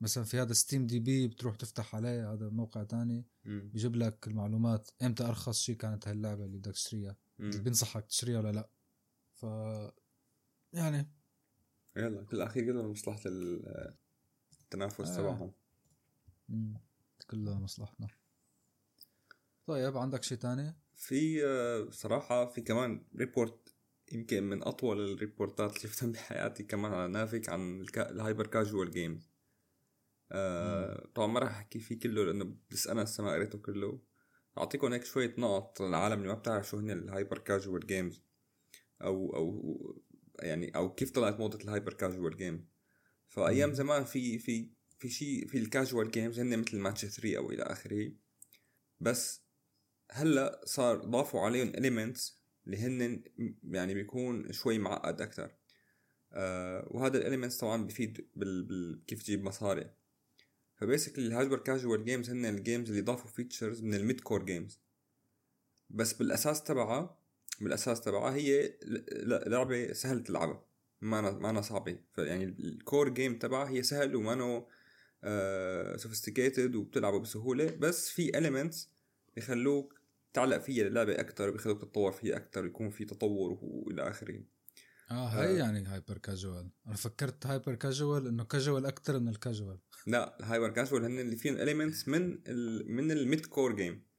مثلا 0.00 0.24
في 0.24 0.38
هذا 0.40 0.52
ستيم 0.52 0.86
دي 0.86 0.98
بي 0.98 1.28
بتروح 1.28 1.56
تفتح 1.56 1.94
عليه 1.94 2.32
هذا 2.32 2.48
موقع 2.48 2.84
تاني. 2.84 3.26
بيجيب 3.44 3.96
لك 3.96 4.26
المعلومات 4.26 4.90
إمتى 5.02 5.24
أرخص 5.24 5.58
شيء 5.60 5.76
كانت 5.76 6.08
هاللعبة 6.08 6.44
اللي 6.44 6.58
بدك 6.58 6.72
تشتريها. 6.72 7.16
بينصحك 7.38 8.06
تشتريها 8.06 8.38
ولا 8.38 8.52
لأ 8.52 8.70
ف 9.40 9.44
يعني 10.72 11.10
يلا 11.96 12.20
بالاخير 12.20 12.64
كله 12.64 12.82
لمصلحه 12.82 13.20
ال- 13.26 13.94
التنافس 14.60 15.10
آه. 15.10 15.16
تبعهم 15.16 15.52
مم. 16.48 16.74
كلها 17.30 17.58
مصلحتنا 17.58 18.08
طيب 19.66 19.96
عندك 19.96 20.22
شيء 20.22 20.38
تاني؟ 20.38 20.76
في 20.94 21.46
آه، 21.46 21.90
صراحة 21.90 22.46
في 22.46 22.60
كمان 22.60 23.04
report 23.16 23.74
يمكن 24.12 24.42
من 24.42 24.62
أطول 24.62 25.12
ال 25.12 25.19
report 25.19 25.63
ات 25.63 25.70
اللي 25.76 25.80
شفتها 25.88 26.06
بحياتي 26.12 26.62
كمان 26.62 26.92
على 26.92 27.08
Naavik 27.12 27.48
عن 27.48 27.80
ال 27.80 27.85
ca... 27.85 28.10
ال 28.10 28.16
hyper 28.16 28.46
casual 28.46 28.90
games 28.90 29.30
آه 30.32 31.06
طبعا 31.14 31.26
ما 31.26 31.40
راح 31.40 31.50
أحكي 31.50 31.78
فيه 31.78 31.98
كله 31.98 32.24
لأنه 32.24 32.56
بس 32.70 32.86
أنا 32.86 33.00
لسه 33.00 33.24
ما 33.24 33.32
قريته 33.32 33.58
كله 33.58 34.00
أعطيكم 34.58 34.92
هيك 34.92 35.04
شوية 35.04 35.34
نقط 35.38 35.82
للعالم 35.82 36.18
اللي 36.18 36.28
ما 36.28 36.34
بتعرف 36.38 36.68
شو 36.68 36.78
هن 36.78 36.90
ال 36.90 36.98
hyper 36.98 37.38
casual 37.38 37.86
games 37.86 38.22
أو 39.02 39.36
أو 39.36 40.00
يعني 40.42 40.76
أو 40.76 40.94
كيف 40.94 41.10
طلعت 41.10 41.40
موضة 41.40 41.58
ال 41.64 41.69
hyper 41.69 41.92
casual 41.92 42.36
game 42.36 42.68
فأيام. 43.28 43.72
زمان 43.72 44.04
في 44.04 44.38
في 44.38 44.70
في 44.98 45.08
شيء 45.08 45.46
في 45.46 45.58
ال 45.58 45.65
casual 45.65 46.10
games 46.10 46.40
هن 46.40 46.58
مثل 46.58 46.78
ماتش 46.78 47.04
3 47.06 47.36
أو 47.36 47.50
إلى 47.50 47.62
آخره. 47.62 48.12
بس 49.00 49.42
هلأ 50.10 50.60
صار 50.64 50.96
ضافوا 50.96 51.40
عليهم 51.40 51.68
elements 51.68 52.40
اللي 52.66 52.76
هن 52.76 53.22
يعني 53.64 53.94
بيكون 53.94 54.52
شوي 54.52 54.78
معقد 54.78 55.20
أكثر 55.20 55.54
آه 56.32 56.88
وهذا 56.90 57.18
ال 57.18 57.22
elements 57.22 57.58
طبعا 57.58 57.86
بفيد 57.86 58.28
بال... 58.36 58.62
بال... 58.62 59.04
كيف 59.06 59.22
تجيب 59.22 59.44
مصاري. 59.44 59.90
ف 60.76 60.81
basically 60.81 61.26
ال 61.26 61.31
hyper 61.31 61.58
casual 61.58 62.04
games 62.04 62.30
هن 62.30 62.44
ال 62.46 62.53
games 62.53 62.90
اللي 62.90 63.02
ضافوا 63.02 63.30
features 63.30 63.82
من 63.82 63.94
ال 63.94 64.00
mid 64.00 64.20
core 64.20 64.44
games 64.44 64.80
بس 65.90 66.12
بالأساس 66.12 66.62
تبعها 66.62 67.19
بالأساس 67.60 68.00
تبعها 68.00 68.34
هي 68.34 68.78
لعبة 69.46 69.92
سهله 69.92 70.20
تلعبها. 70.20 70.64
ما 71.00 71.20
ما 71.20 71.50
أنا 71.50 71.60
صعبه 71.60 71.98
فيعني 72.14 72.44
ال 72.44 72.57
core 72.57 73.08
game 73.08 73.38
تبعها 73.38 73.68
هي 73.68 73.82
سهل 73.82 74.16
وما 74.16 74.32
انه 74.32 74.66
sophisticated 75.96 76.74
وبتلعبه 76.74 77.18
بسهولة. 77.18 77.76
بس 77.76 78.08
في 78.10 78.38
elements 78.38 78.90
بخلوك 79.36 80.00
تعلق 80.32 80.58
فيها 80.58 80.86
اللعبه 80.86 81.20
أكثر 81.20 81.50
بيخلوك 81.50 81.80
تتطور 81.80 82.12
فيها 82.12 82.36
أكثر 82.36 82.62
ويكون 82.62 82.90
في 82.90 83.04
تطور 83.04 83.58
وإلى 83.62 84.10
آخره. 84.10 84.40
آه 85.10 85.28
هي 85.28 85.56
يعني 85.56 85.84
hyper 85.84 86.18
casual 86.18 86.70
أنا 86.86 86.96
فكرت 86.96 87.46
hyper 87.46 87.74
casual 87.74 88.26
إنه 88.26 88.44
كاجوال 88.44 88.86
أكثر 88.86 89.18
من 89.20 89.28
الكاجوال 89.28 89.78
لا 90.06 90.40
ال 90.40 90.45
hyper 90.45 90.70
casual 90.70 91.04
هن 91.04 91.18
اللي 91.18 91.36
فيهم 91.36 91.54
elements 91.54 92.08
من 92.08 92.38
ال 92.46 92.92
من 92.92 93.10
ال 93.10 93.19
mid 93.19 93.46
core 93.46 93.76
game 93.76 93.92
آه 93.92 94.09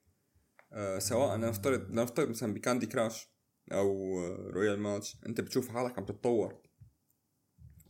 سواء 1.00 1.38
نفترض 1.38 1.92
نفترض 1.92 2.30
مثلا 2.30 2.54
بكاندي 2.54 2.86
كراش 2.86 3.30
أو 3.72 4.20
رويال 4.28 4.80
ماتش 4.80 5.18
أنت 5.26 5.42
بتشوف 5.42 5.70
حالك 5.70 5.98
عم 6.00 6.06
تتطور. 6.06 6.62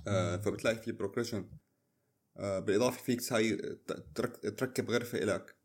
آه 0.08 0.38
فبتلاقي 0.38 0.76
في 0.82 0.92
progression 0.92 1.50
آه 2.38 2.60
بالإضافة 2.60 3.04
فيك 3.04 3.22
ترك- 4.16 4.60
تركب 4.60 4.90
غرفة 4.92 5.18
إلك. 5.18 5.56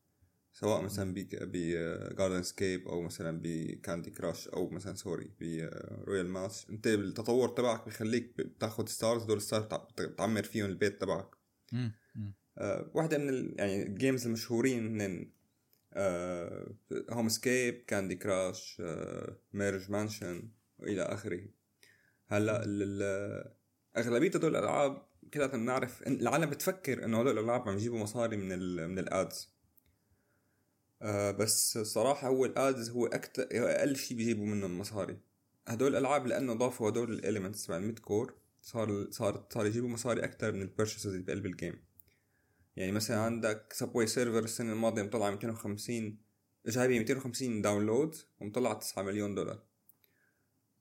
سواء 0.52 0.82
مثلا 0.82 1.14
بجاردن 1.32 2.42
سكيب 2.42 2.88
أو 2.88 3.02
مثلا 3.02 3.40
بكاندي 3.42 4.10
كراش 4.10 4.48
أو 4.48 4.70
مثلا 4.70 4.94
سوري 4.94 5.30
برويال 5.40 6.28
ماتش. 6.28 6.70
أنت 6.70 6.88
بالتطور 6.88 7.48
تبعك 7.48 7.86
بخليك 7.86 8.34
تاخذ 8.60 8.86
stars 8.86 9.24
دول 9.24 9.42
stars 9.42 9.64
بتعمر 9.98 10.42
فيهم 10.42 10.66
البيت 10.66 11.00
تبعك. 11.00 11.30
آه، 12.58 12.90
واحدة 12.94 13.18
من 13.18 13.28
ال... 13.28 13.54
يعني 13.58 13.82
ال 13.82 13.90
games 13.90 14.26
المشهورين 14.26 15.32
هوم 17.10 17.28
سكيب 17.28 17.84
كاندي 17.86 18.14
كراش 18.14 18.82
ميرج 19.52 19.90
مانشن 19.90 20.48
والى 20.78 21.02
آخره. 21.02 21.40
هلأ 22.26 22.64
أغلبية 23.96 24.30
هدول 24.30 24.56
الألعاب 24.56 25.06
كلها 25.34 25.46
بنعرف 25.46 26.02
العالم 26.02 26.50
بتفكر 26.50 27.04
إنه 27.04 27.20
هدول 27.20 27.38
الألعاب 27.38 27.68
عم 27.68 27.76
يجيبوا 27.76 27.98
مصاري 27.98 28.36
من 28.36 28.52
ال... 28.52 28.88
من 28.88 28.98
ال 28.98 29.10
ads. 29.10 29.56
آه 31.02 31.30
بس 31.30 31.76
الصراحة 31.76 32.28
هو 32.28 32.44
ال 32.44 32.56
ads 32.56 32.90
هو 32.90 33.06
أكتر 33.06 33.48
أقل 33.52 33.96
شيء 33.96 34.16
بيجيبوا 34.16 34.46
منه 34.46 34.66
المصاري 34.66 35.18
هدول 35.68 35.90
الألعاب 35.92 36.26
لأنه 36.26 36.54
ضافوا 36.54 36.88
هدول 36.88 37.12
ال 37.12 37.18
elements 37.18 37.66
تبع 37.66 37.76
ال 37.76 37.82
mid 37.82 37.98
core 37.98 38.34
صار 38.62 39.10
صار 39.10 39.46
صار 39.50 39.66
يجيبوا 39.66 39.88
مصاري 39.88 40.24
أكثر 40.24 40.52
من 40.52 40.62
ال 40.62 40.67
purchases 40.67 41.06
اللي 41.06 41.22
بقلب 41.22 41.46
ال 41.46 41.54
game 41.54 41.82
يعني 42.76 42.92
مثلا 42.92 43.20
عندك 43.20 43.72
Subway 43.72 44.06
Surfers 44.06 44.44
السنة 44.44 44.72
الماضية 44.72 45.02
مطلع 45.02 45.30
250 45.30 46.18
جايبة 46.66 46.98
250 46.98 47.62
download 47.62 48.16
ومطلع 48.40 48.72
9 48.72 49.02
مليون 49.02 49.34
دولار. 49.34 49.62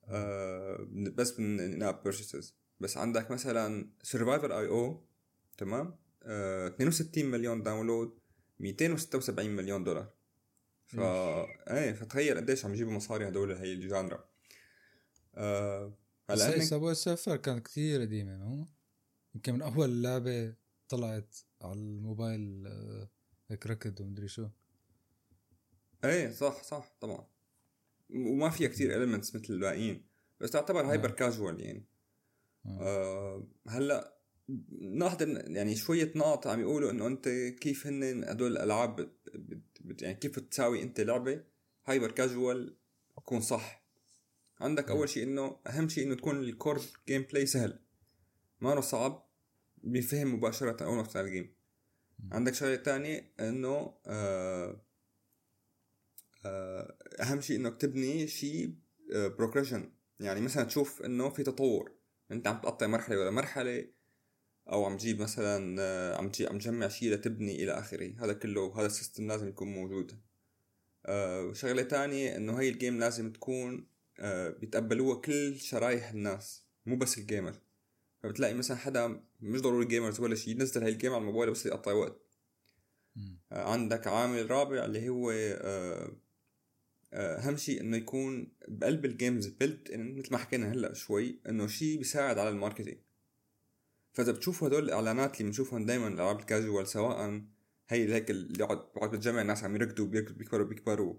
آه 0.07 0.87
بس 0.89 1.39
من 1.39 1.83
app 1.83 2.03
purchases 2.03 2.55
بس 2.79 2.97
عندك 2.97 3.31
مثلا 3.31 3.89
Survivor.io 4.01 5.05
تمام؟ 5.57 5.95
آه 6.23 6.67
62 6.67 7.25
مليون 7.25 7.63
download 7.63 8.19
276 8.59 9.49
مليون 9.49 9.83
دولار. 9.83 10.13
ف 10.85 10.99
إيه 10.99 11.93
فتخيل 11.93 12.37
قديش 12.37 12.65
عم 12.65 12.73
يجيبوا 12.73 12.93
مصاري 12.93 13.27
هدول 13.27 13.51
هي 13.51 13.73
ال 13.73 13.81
genre. 13.81 14.29
آه 15.35 15.93
هلا 16.29 16.59
سابوي 16.59 16.95
سيرفر 16.95 17.35
كانت 17.35 17.65
كتير 17.65 18.01
قديمة 18.01 18.37
مو؟ 18.37 18.67
يمكن 19.35 19.53
من 19.53 19.61
أول 19.61 20.03
لعبة 20.03 20.53
طلعت 20.89 21.35
على 21.61 21.73
الموبايل 21.73 22.67
آه، 22.67 23.09
هيك 23.49 23.67
ركض 23.67 24.01
ومدري 24.01 24.27
شو. 24.27 24.47
إيه 26.03 26.31
صح 26.31 26.63
صح 26.63 26.95
طبعا. 27.01 27.27
وما 28.09 28.49
فيها 28.49 28.67
كتير 28.67 29.03
elements 29.03 29.35
مثل 29.35 29.53
الباقيين. 29.53 30.05
بس 30.41 30.49
تعتبر 30.49 30.91
hyper 30.91 31.11
casual 31.11 31.61
يعني. 31.61 31.85
آه. 32.65 32.79
آه 32.81 33.47
هلأ 33.67 34.15
ناخذ 34.81 35.27
يعني 35.51 35.75
شوية 35.75 36.11
نقط 36.15 36.47
عم 36.47 36.59
يقولوا 36.59 36.91
إنه 36.91 37.07
أنت 37.07 37.29
كيف 37.59 37.87
هن 37.87 38.23
هدول 38.23 38.51
الألعاب 38.51 38.95
بت 39.35 39.81
بت 39.81 40.01
يعني 40.01 40.15
كيف 40.15 40.39
تساوي 40.39 40.83
أنت 40.83 41.01
لعبة 41.01 41.43
hyper 41.85 42.11
casual 42.11 42.77
تكون 43.17 43.41
صح. 43.41 43.85
عندك 44.59 44.89
أول 44.89 45.09
شيء 45.09 45.23
إنه 45.23 45.57
أهم 45.67 45.89
شيء 45.89 46.07
إنه 46.07 46.15
تكون 46.15 46.39
ال 46.39 46.47
core 46.47 46.81
gameplay 47.07 47.45
سهل. 47.45 47.79
ما 48.61 48.73
إنه 48.73 48.81
صعب. 48.81 49.24
بيفهم 49.85 50.33
مباشرة 50.33 50.83
اول 50.85 50.95
ما 50.95 51.21
ال 51.21 51.28
game 51.28 51.55
عندك 52.31 52.53
شغلة 52.53 52.75
تانية 52.75 53.33
إنه 53.39 53.97
آه 54.07 54.85
آه 56.45 56.97
أهم 57.21 57.41
شيء 57.41 57.57
إنك 57.57 57.81
تبني 57.81 58.27
شيء 58.27 58.75
progression 59.13 59.91
يعني 60.19 60.41
مثلا 60.41 60.63
تشوف 60.63 61.01
إنه 61.01 61.29
في 61.29 61.43
تطور. 61.43 61.91
أنت 62.31 62.47
عم 62.47 62.61
تقطع 62.61 62.87
مرحلة 62.87 63.19
ولا 63.19 63.31
مرحلة 63.31 63.87
أو 64.69 64.85
عم 64.85 64.97
تجيب 64.97 65.21
مثلا 65.21 65.81
آه، 65.81 66.15
عم 66.17 66.31
عم 66.41 66.57
تجمع 66.57 66.87
شيء 66.87 67.13
لتبني 67.13 67.63
إلى 67.63 67.71
آخره. 67.71 68.13
هذا 68.19 68.33
كله 68.33 68.79
هذا 68.79 68.85
ال 68.85 68.91
system 68.91 69.27
لازم 69.27 69.47
يكون 69.47 69.67
موجود. 69.67 70.19
آه 71.05 71.53
شغله 71.53 71.83
تانية 71.83 72.35
إنه 72.37 72.59
هاي 72.59 72.69
ال 72.69 72.75
game 72.75 72.99
لازم 72.99 73.31
تكون 73.31 73.87
آه 74.19 74.49
بيتقبلوها 74.49 75.21
كل 75.21 75.59
شرايح 75.59 76.09
الناس. 76.09 76.65
مو 76.85 76.95
بس 76.95 77.17
ال 77.17 77.25
gamer 77.25 77.64
فبتلاقي 78.25 78.53
مثلا 78.53 78.77
حدا 78.77 79.21
مش 79.41 79.61
ضروري 79.61 79.85
gamers 79.85 80.19
ولا 80.19 80.35
شيء 80.35 80.53
ينزل 80.53 80.83
هاي 80.83 80.91
ال 80.91 80.95
game 80.95 81.11
على 81.13 81.21
الموبايل 81.21 81.51
بس 81.51 81.65
يقطع 81.65 81.91
وقت. 81.91 82.21
آه، 83.51 83.71
عندك 83.71 84.07
عامل 84.07 84.51
رابع 84.51 84.85
اللي 84.85 85.09
هو 85.09 85.31
آه، 85.31 86.11
آه، 87.13 87.37
أهم 87.37 87.57
شيء 87.57 87.81
إنه 87.81 87.97
يكون 87.97 88.51
بقلب 88.67 89.05
ال 89.05 89.12
games 89.12 89.47
built 89.47 89.89
in 89.89 90.17
مثل 90.17 90.31
ما 90.31 90.37
حكينا 90.37 90.71
هلأ 90.71 90.93
شوي 90.93 91.39
إنه 91.49 91.67
شيء 91.67 91.97
بيساعد 91.97 92.37
على 92.37 92.49
ال 92.49 92.54
marketing 92.54 92.97
فإذا 94.13 94.31
بتشوفوا 94.31 94.67
هدول 94.67 94.83
الإعلانات 94.83 95.33
اللي 95.35 95.43
بنشوفهم 95.43 95.85
دائما 95.85 96.07
الألعاب 96.07 96.39
الكاجوال 96.39 96.87
سواء 96.87 97.41
هي 97.89 98.13
هيك 98.13 98.29
اللي 98.31 98.57
بقعد 98.57 98.77
بقعد 98.95 99.11
بتجمع 99.11 99.41
الناس 99.41 99.63
عم 99.63 99.75
يركضوا 99.75 100.05
بيكبروا 100.07 100.65
بيكبروا. 100.67 101.15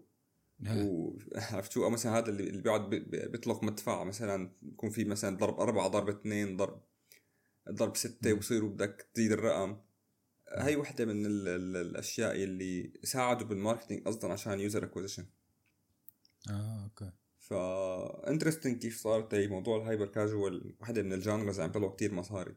وعرفت 1.35 1.73
شو 1.73 1.85
أو 1.85 1.91
مثلا 1.91 2.19
هذا 2.19 2.29
اللي 2.29 2.63
بيقعد 2.63 2.91
بي- 2.91 2.99
بي- 3.01 3.29
بيطلق 3.29 3.65
مدفع 3.65 4.05
مثلا 4.05 4.51
يكون 4.63 4.91
في 4.91 5.05
مثلا 5.05 5.37
ضرب 5.37 5.61
أربعة 5.61 5.89
ضرب 5.89 6.09
اثنين 6.09 6.57
ضرب 6.57 6.83
ضرب 7.71 7.97
ستة 7.97 8.33
وبصيروا 8.33 8.71
بدك 8.71 9.09
تزيد 9.15 9.33
الرقم. 9.33 9.77
هاي 10.49 10.77
وحدة 10.77 11.05
من 11.05 11.27
ال 11.27 11.49
ال 11.49 11.77
الأشياء 11.77 12.43
اللي 12.45 12.93
ساعدوا 13.03 13.47
بال 13.47 13.58
marketing 13.58 14.07
قصدا 14.07 14.33
عشان 14.33 14.61
user 14.61 14.85
acquisition 14.85 15.27
آه 16.51 16.85
okay. 16.85 17.13
فا 17.39 18.31
interesting 18.31 18.83
كيف 18.83 19.01
صارت 19.01 19.35
هي 19.35 19.49
موضوع 19.49 19.77
ال 19.77 19.82
hyper 19.82 20.07
casual 20.07 20.77
وحدة 20.81 21.03
من 21.03 21.13
ال 21.13 21.19
genres 21.19 21.61
عم 21.61 21.71
يطلعوا 21.71 21.95
كتير 21.95 22.15
مصاري. 22.15 22.55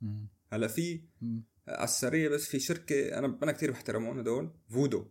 مم. 0.00 0.28
هلأ 0.52 0.68
في 0.68 1.04
مم. 1.20 1.44
على 1.68 1.84
السريع 1.84 2.30
بس 2.30 2.46
في 2.46 2.60
شركة 2.60 3.18
أنا 3.18 3.38
أنا 3.42 3.52
كتير 3.52 3.70
بحترمهم 3.70 4.18
هدول 4.18 4.50
فودو. 4.70 5.06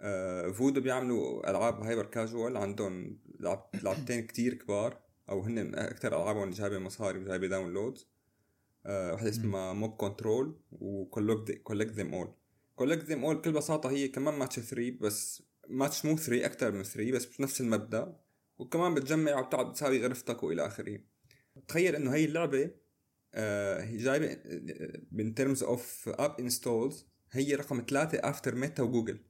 آه 0.00 0.50
فودو 0.50 0.80
بيعملوا 0.80 1.50
ألعاب 1.50 1.82
hyper 1.82 2.06
casual 2.06 2.56
عندهم 2.56 3.20
لعب 3.40 3.70
لعبتين 3.82 4.26
كتير 4.26 4.54
كبار. 4.54 5.05
أو 5.30 5.40
هن 5.40 5.66
من 5.66 5.74
أكثر 5.74 6.08
ألعابهم 6.08 6.42
اللي 6.42 6.54
جايبة 6.54 6.78
مصاري 6.78 7.18
وجايبة 7.18 7.46
downloads 7.46 8.06
واحدة 8.86 9.28
اسمها 9.28 9.72
Mob 9.72 9.96
Control 9.96 10.60
و 10.72 10.87
Collect 10.87 11.92
Em 11.92 12.14
All 12.14 12.34
Collect 12.76 13.04
Em 13.04 13.24
All 13.24 13.36
بكل 13.36 13.52
بساطة 13.52 13.90
هي 13.90 14.08
كمان 14.08 14.34
ماتش 14.34 14.60
3 14.60 14.90
بس 15.00 15.42
ماتش 15.68 16.04
مو 16.04 16.16
3 16.16 16.46
أكثر 16.46 16.72
من 16.72 16.82
3 16.82 17.12
بس 17.12 17.26
بنفس 17.26 17.60
المبدأ. 17.60 18.16
وكمان 18.58 18.94
بتجمع 18.94 19.38
وبتقعد 19.38 19.72
تساوي 19.72 20.02
غرفتك 20.02 20.42
وإلى 20.42 20.66
آخره. 20.66 20.98
تخيل 21.68 21.96
إنه 21.96 22.14
هي 22.14 22.24
اللعبة 22.24 22.70
آه، 23.34 23.80
هي 23.82 23.96
جايبة 23.96 24.38
من 25.12 25.34
terms 25.34 25.62
of 25.62 26.08
app 26.08 26.40
installs 26.40 27.06
هي 27.32 27.54
رقم 27.54 27.84
ثلاثة 27.88 28.18
after 28.18 28.54
Meta 28.54 28.82
و 28.82 28.87
Google. 28.87 29.20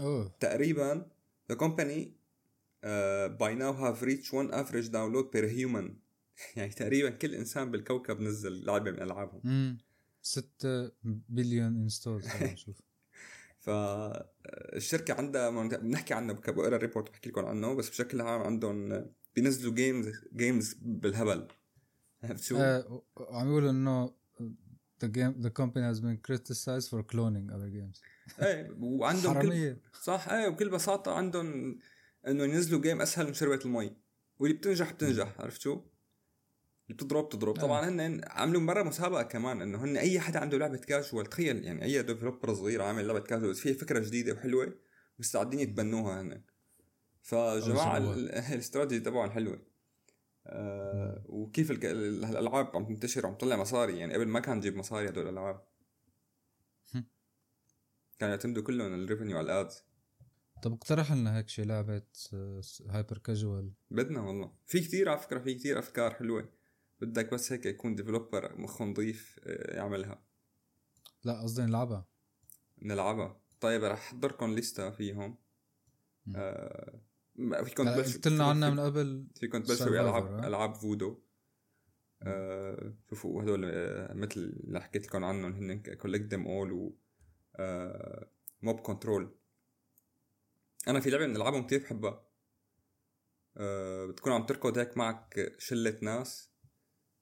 أوه. 0.00 0.36
تقريبا 0.40 1.06
the 1.52 1.56
company 1.56 2.17
by 3.38 3.54
now 3.54 3.72
have 3.72 4.02
reached 4.02 4.32
one 4.32 4.50
average 4.52 4.88
download 4.90 5.32
per 5.32 5.46
human. 5.48 5.96
يعني 6.56 6.70
تقريبا 6.70 7.10
كل 7.10 7.34
إنسان 7.34 7.70
بالكوكب 7.70 8.20
نزل 8.20 8.64
لعبة 8.64 8.90
من 8.90 9.02
ألعابهم. 9.02 9.40
مم. 9.44 9.78
6 10.22 10.92
billion 11.28 11.76
install 11.76 12.22
شوف 12.54 12.82
فالشركه 13.60 15.14
عندها 15.14 15.50
بنحكي 15.76 16.14
عنها 16.14 16.34
بقرا 16.34 16.76
ريبورت 16.76 17.10
بحكي 17.10 17.28
لكم 17.28 17.44
عنه 17.44 17.74
بس 17.74 17.90
بشكل 17.90 18.20
عام 18.20 18.40
عندهم 18.40 19.06
بينزلوا 19.34 19.74
جيمز 19.74 20.12
جيمز 20.36 20.74
بالهبل. 20.82 21.48
عرفت 22.22 22.44
شو؟ 22.44 22.56
آه 22.56 23.02
وعم 23.16 23.48
يقولوا 23.48 23.70
إنه 23.70 24.14
the 25.04 25.08
game 25.08 25.42
the 25.46 25.50
company 25.50 25.84
has 25.92 26.00
been 26.00 26.18
criticized 26.28 26.88
for 26.90 27.02
cloning 27.02 27.50
other 27.50 27.70
games. 27.70 28.02
إيه 28.42 28.76
وعندهم 28.80 29.42
كل 29.42 29.76
صح 30.02 30.28
إيه 30.28 30.48
بكل 30.48 30.70
بساطة 30.70 31.12
عندهم 31.12 31.78
انه 32.26 32.44
ينزلوا 32.44 32.80
game 32.80 33.00
اسهل 33.02 33.26
من 33.26 33.34
شربة 33.34 33.60
المي. 33.64 33.96
واللي 34.38 34.56
بتنجح 34.56 34.92
بتنجح 34.92 35.40
عرفت 35.40 35.60
شو؟ 35.60 35.72
اللي 35.72 36.96
بتضرب 36.96 37.24
بتضرب. 37.24 37.56
آه. 37.58 37.60
طبعا 37.62 37.88
هن 37.88 38.20
عملوا 38.26 38.60
مرة 38.60 38.82
مسابقة 38.82 39.22
كمان 39.22 39.62
انه 39.62 39.84
هن 39.84 39.96
أي 39.96 40.20
حدا 40.20 40.40
عنده 40.40 40.58
لعبة 40.58 40.76
كاجوال 40.76 41.26
تخيل 41.26 41.64
يعني 41.64 41.84
أي 41.84 42.02
developer 42.02 42.54
صغير 42.54 42.82
عامل 42.82 43.06
لعبة 43.06 43.20
كاجوال 43.20 43.50
بس 43.50 43.60
فيها 43.60 43.74
فكرة 43.74 43.98
جديدة 43.98 44.32
وحلوة 44.32 44.74
مستعدين 45.18 45.60
يتبنوها 45.60 46.20
هن 46.20 46.42
فجماعة 47.22 47.98
الاستراتيجي 48.54 49.00
تبعهم 49.00 49.30
حلوة. 49.30 49.62
آه 50.46 51.24
وكيف 51.26 51.70
الألعاب 51.70 52.76
عم 52.76 52.86
تنتشر 52.86 53.26
وعم 53.26 53.34
تطلع 53.34 53.56
مصاري. 53.56 53.98
يعني 53.98 54.14
قبل 54.14 54.28
ما 54.28 54.40
كان 54.40 54.60
تجيب 54.60 54.76
مصاري 54.76 55.08
هدول 55.08 55.24
الألعاب. 55.24 55.68
كانوا 58.18 58.34
يعتمدوا 58.34 58.62
كلهم 58.62 58.94
ال 58.94 58.99
revenue 58.99 59.38
على 59.38 59.44
ال 59.44 59.54
ads 59.54 59.84
طب 60.62 60.72
اقترح 60.72 61.12
لنا 61.12 61.38
هيك 61.38 61.48
شي 61.48 61.64
لعبة 61.64 62.02
hyper 62.88 63.18
casual 63.18 63.72
بدنا 63.90 64.20
والله. 64.20 64.52
في 64.66 64.80
كثير 64.80 65.08
على 65.08 65.18
فكرة 65.18 65.38
في 65.38 65.54
كثير 65.54 65.78
أفكار 65.78 66.14
حلوة. 66.14 66.52
بدك 67.00 67.32
بس 67.34 67.52
هيك 67.52 67.66
يكون 67.66 67.94
developer 67.94 68.58
مخه 68.60 68.84
نظيف 68.84 69.40
آه، 69.44 69.76
يعملها. 69.76 70.22
لا 71.24 71.42
قصدي 71.42 71.62
نلعبها. 71.62 72.06
نلعبها. 72.82 73.40
طيب 73.60 73.84
رح 73.84 73.98
أحضركم 73.98 74.54
لستة 74.54 74.90
فيهم. 74.90 75.38
آه 76.36 77.00
فيكم 77.64 77.84
تبلشوا 77.84 78.14
قلت 78.14 78.28
لنا 78.28 78.44
عنها 78.44 78.70
من 78.70 78.80
قبل 78.80 79.26
فيكم 79.34 79.62
تبلشوا 79.62 79.86
بالعاب 79.86 80.44
العاب 80.44 80.74
فودو. 80.74 81.22
آه 82.22 82.94
شوفوا 83.10 83.42
هدول 83.42 83.64
آه 83.64 84.14
مثل 84.14 84.40
اللي 84.40 84.80
حكيت 84.80 85.06
لكم 85.06 85.24
عنهم 85.24 85.52
هن 85.52 85.82
Collect 85.82 86.24
Them 86.24 86.46
All 86.46 86.72
و 86.72 86.96
آه 87.56 88.30
Mob 88.62 88.80
Control 88.80 89.34
أنا 90.88 91.00
في 91.00 91.10
لعبة 91.10 91.26
بنلعبهم 91.26 91.66
كثير 91.66 91.82
بحبها. 91.82 92.24
آه 93.56 94.06
بتكون 94.06 94.32
عم 94.32 94.46
تركض 94.46 94.78
هيك 94.78 94.96
معك 94.96 95.54
شلة 95.58 95.98
ناس 96.02 96.50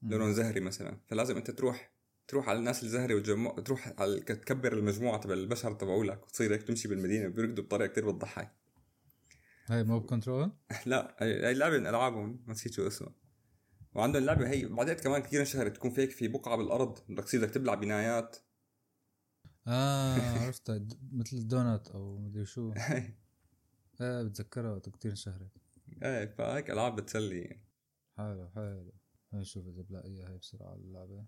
لونهم 0.02 0.32
زهري 0.32 0.60
مثلا. 0.60 1.00
فلازم 1.08 1.36
أنت 1.36 1.50
تروح 1.50 1.96
تروح 2.28 2.48
على 2.48 2.58
الناس 2.58 2.82
الزهري 2.82 3.14
وتجمع 3.14 3.50
تروح 3.50 3.94
على 3.98 4.20
تكبر 4.20 4.72
المجموعة 4.72 5.20
تبع 5.20 5.34
البشر 5.34 5.72
تبعولك 5.72 6.22
وتصير 6.22 6.54
هيك 6.54 6.62
تمشي 6.62 6.88
بالمدينة 6.88 7.28
بيركضوا 7.28 7.64
بطريقة 7.64 7.92
كثير 7.92 8.10
بتضحك. 8.10 8.52
هاي 9.66 9.84
موب 9.84 10.06
كنترول؟ 10.06 10.52
لا 10.86 11.16
هي 11.18 11.54
لعبة 11.54 11.78
من 11.78 11.86
ألعابهم 11.86 12.44
نسيت 12.48 12.72
شو 12.72 12.86
اسمها. 12.86 13.14
وعندهم 13.94 14.24
لعبة 14.24 14.48
هي 14.50 14.66
بعدين 14.66 14.94
كمان 14.94 15.22
كثير 15.22 15.40
انشهرت 15.40 15.76
تكون 15.76 15.90
فيك 15.90 16.10
في 16.10 16.28
بقعة 16.28 16.56
بالأرض 16.56 16.98
بدك 17.08 17.24
تصير 17.24 17.40
بدك 17.40 17.50
تبلع 17.50 17.74
بنايات. 17.74 18.36
آه 19.66 20.44
عرفتها 20.44 20.86
مثل 21.12 21.36
الدونات 21.36 21.88
أو 21.88 22.18
مدري 22.18 22.46
شو. 22.46 22.72
إيه 24.00 24.22
بتذكرها 24.22 24.78
كثير 24.78 25.10
انشهرت. 25.10 25.50
إيه 26.02 26.26
فهيك 26.26 26.70
ألعاب 26.70 26.96
بتسلي. 26.96 27.40
يعني 27.40 27.66
حلو 28.16 28.48
حلو. 28.48 28.92
هاي 29.32 29.44
شوف 29.44 29.66
إذا 29.66 29.82
بلاقيها 29.82 30.30
هي 30.30 30.38
بسرعة 30.38 30.74
اللعبة. 30.74 31.24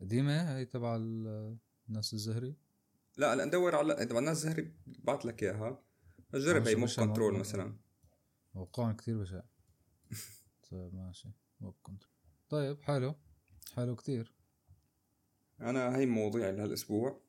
قديمة 0.00 0.56
هي 0.56 0.64
تبع 0.64 0.96
الناس 0.96 2.14
الزهري؟ 2.14 2.56
لا 3.16 3.36
لا 3.36 3.44
ندور 3.44 3.76
على 3.76 4.06
تبع 4.06 4.18
الناس 4.18 4.36
الزهري 4.36 4.74
بعت 4.86 5.24
لك 5.24 5.42
إياها. 5.42 5.82
جرب 6.34 6.68
هي 6.68 6.74
Mob 6.74 6.88
Control 6.88 7.38
مثلا. 7.38 7.76
موقعهم 8.54 8.96
كثير 8.96 9.18
بشع. 9.18 9.42
طيب 10.70 10.94
ماشي. 10.94 11.28
Mob 11.60 11.74
Control 11.82 12.12
طيب 12.48 12.82
حلو. 12.82 13.14
حلو 13.74 13.96
كثير 13.96 14.34
أنا 15.60 15.96
هي 15.96 16.06
مواضيعي 16.06 16.52
لهالأسبوع. 16.52 17.20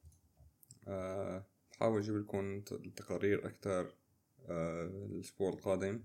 أه 0.87 1.45
بحاول 1.71 1.99
أجيب 1.99 2.15
لكم 2.15 2.61
تقارير 2.95 3.47
أكثر 3.47 3.93
أه 4.45 4.83
الأسبوع 4.85 5.49
القادم. 5.49 6.03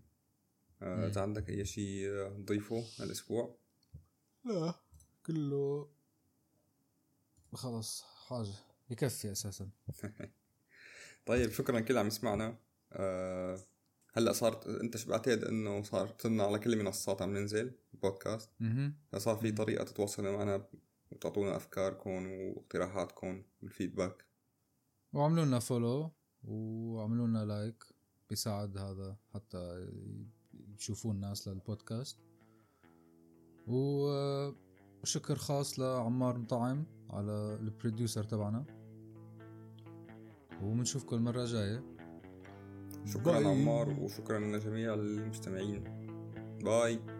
أه 0.83 1.07
إذا 1.07 1.21
عندك 1.21 1.51
أي 1.51 1.65
شيء 1.65 2.29
تضيفه 2.29 2.85
هالاسبوع 2.99 3.57
لا 4.45 4.75
كله 5.27 5.89
خلص 7.55 8.03
حاجة 8.03 8.55
يكفي 8.91 9.33
أساسا. 9.33 9.71
طيب 11.27 11.51
شكرا 11.51 11.81
كل 11.81 11.99
عم 11.99 12.07
يسمعنا. 12.07 12.59
أه 12.93 13.59
هلأ 14.13 14.33
صارت 14.33 14.67
أنت 14.67 15.07
بعتقد 15.07 15.45
إنه 15.45 15.83
صار 15.83 16.15
صرنا 16.19 16.45
على 16.45 16.59
كل 16.59 16.73
المنصات 16.73 17.23
عم 17.23 17.37
ننزل 17.37 17.73
بودكاست. 17.93 18.51
فصار 19.13 19.37
في 19.37 19.53
طريقة 19.53 19.85
تتواصلوا 19.85 20.37
معنا 20.37 20.69
وتعطونا 21.11 21.57
أفكاركم 21.57 22.33
واقتراحاتكم 22.33 23.43
وال 23.63 23.74
feedback. 23.74 24.25
وعملوا 25.13 25.45
لنا 25.45 25.59
follow 25.59 26.13
وعملوا 26.45 27.27
لنا 27.27 27.45
like 27.45 27.85
بيساعد 28.31 28.79
هذا 28.79 29.17
حتى 29.35 29.89
يشوفوا 30.79 31.13
الناس 31.13 31.49
للبودكاست. 31.49 32.19
وشكر 33.67 35.37
خاص 35.37 35.81
لعمار 35.81 36.39
مطعم 36.39 36.85
على 37.11 37.59
ال 37.61 37.68
producer 37.68 38.25
تبعنا. 38.25 38.65
وبنشوفكم 40.63 41.17
المرة 41.17 41.43
الجاية 41.43 41.97
شكرا 43.05 43.23
bye. 43.23 43.45
عمار 43.45 44.01
وشكرا 44.01 44.39
لجميع 44.39 44.95
المستمعين. 44.95 45.85
bye. 46.65 47.20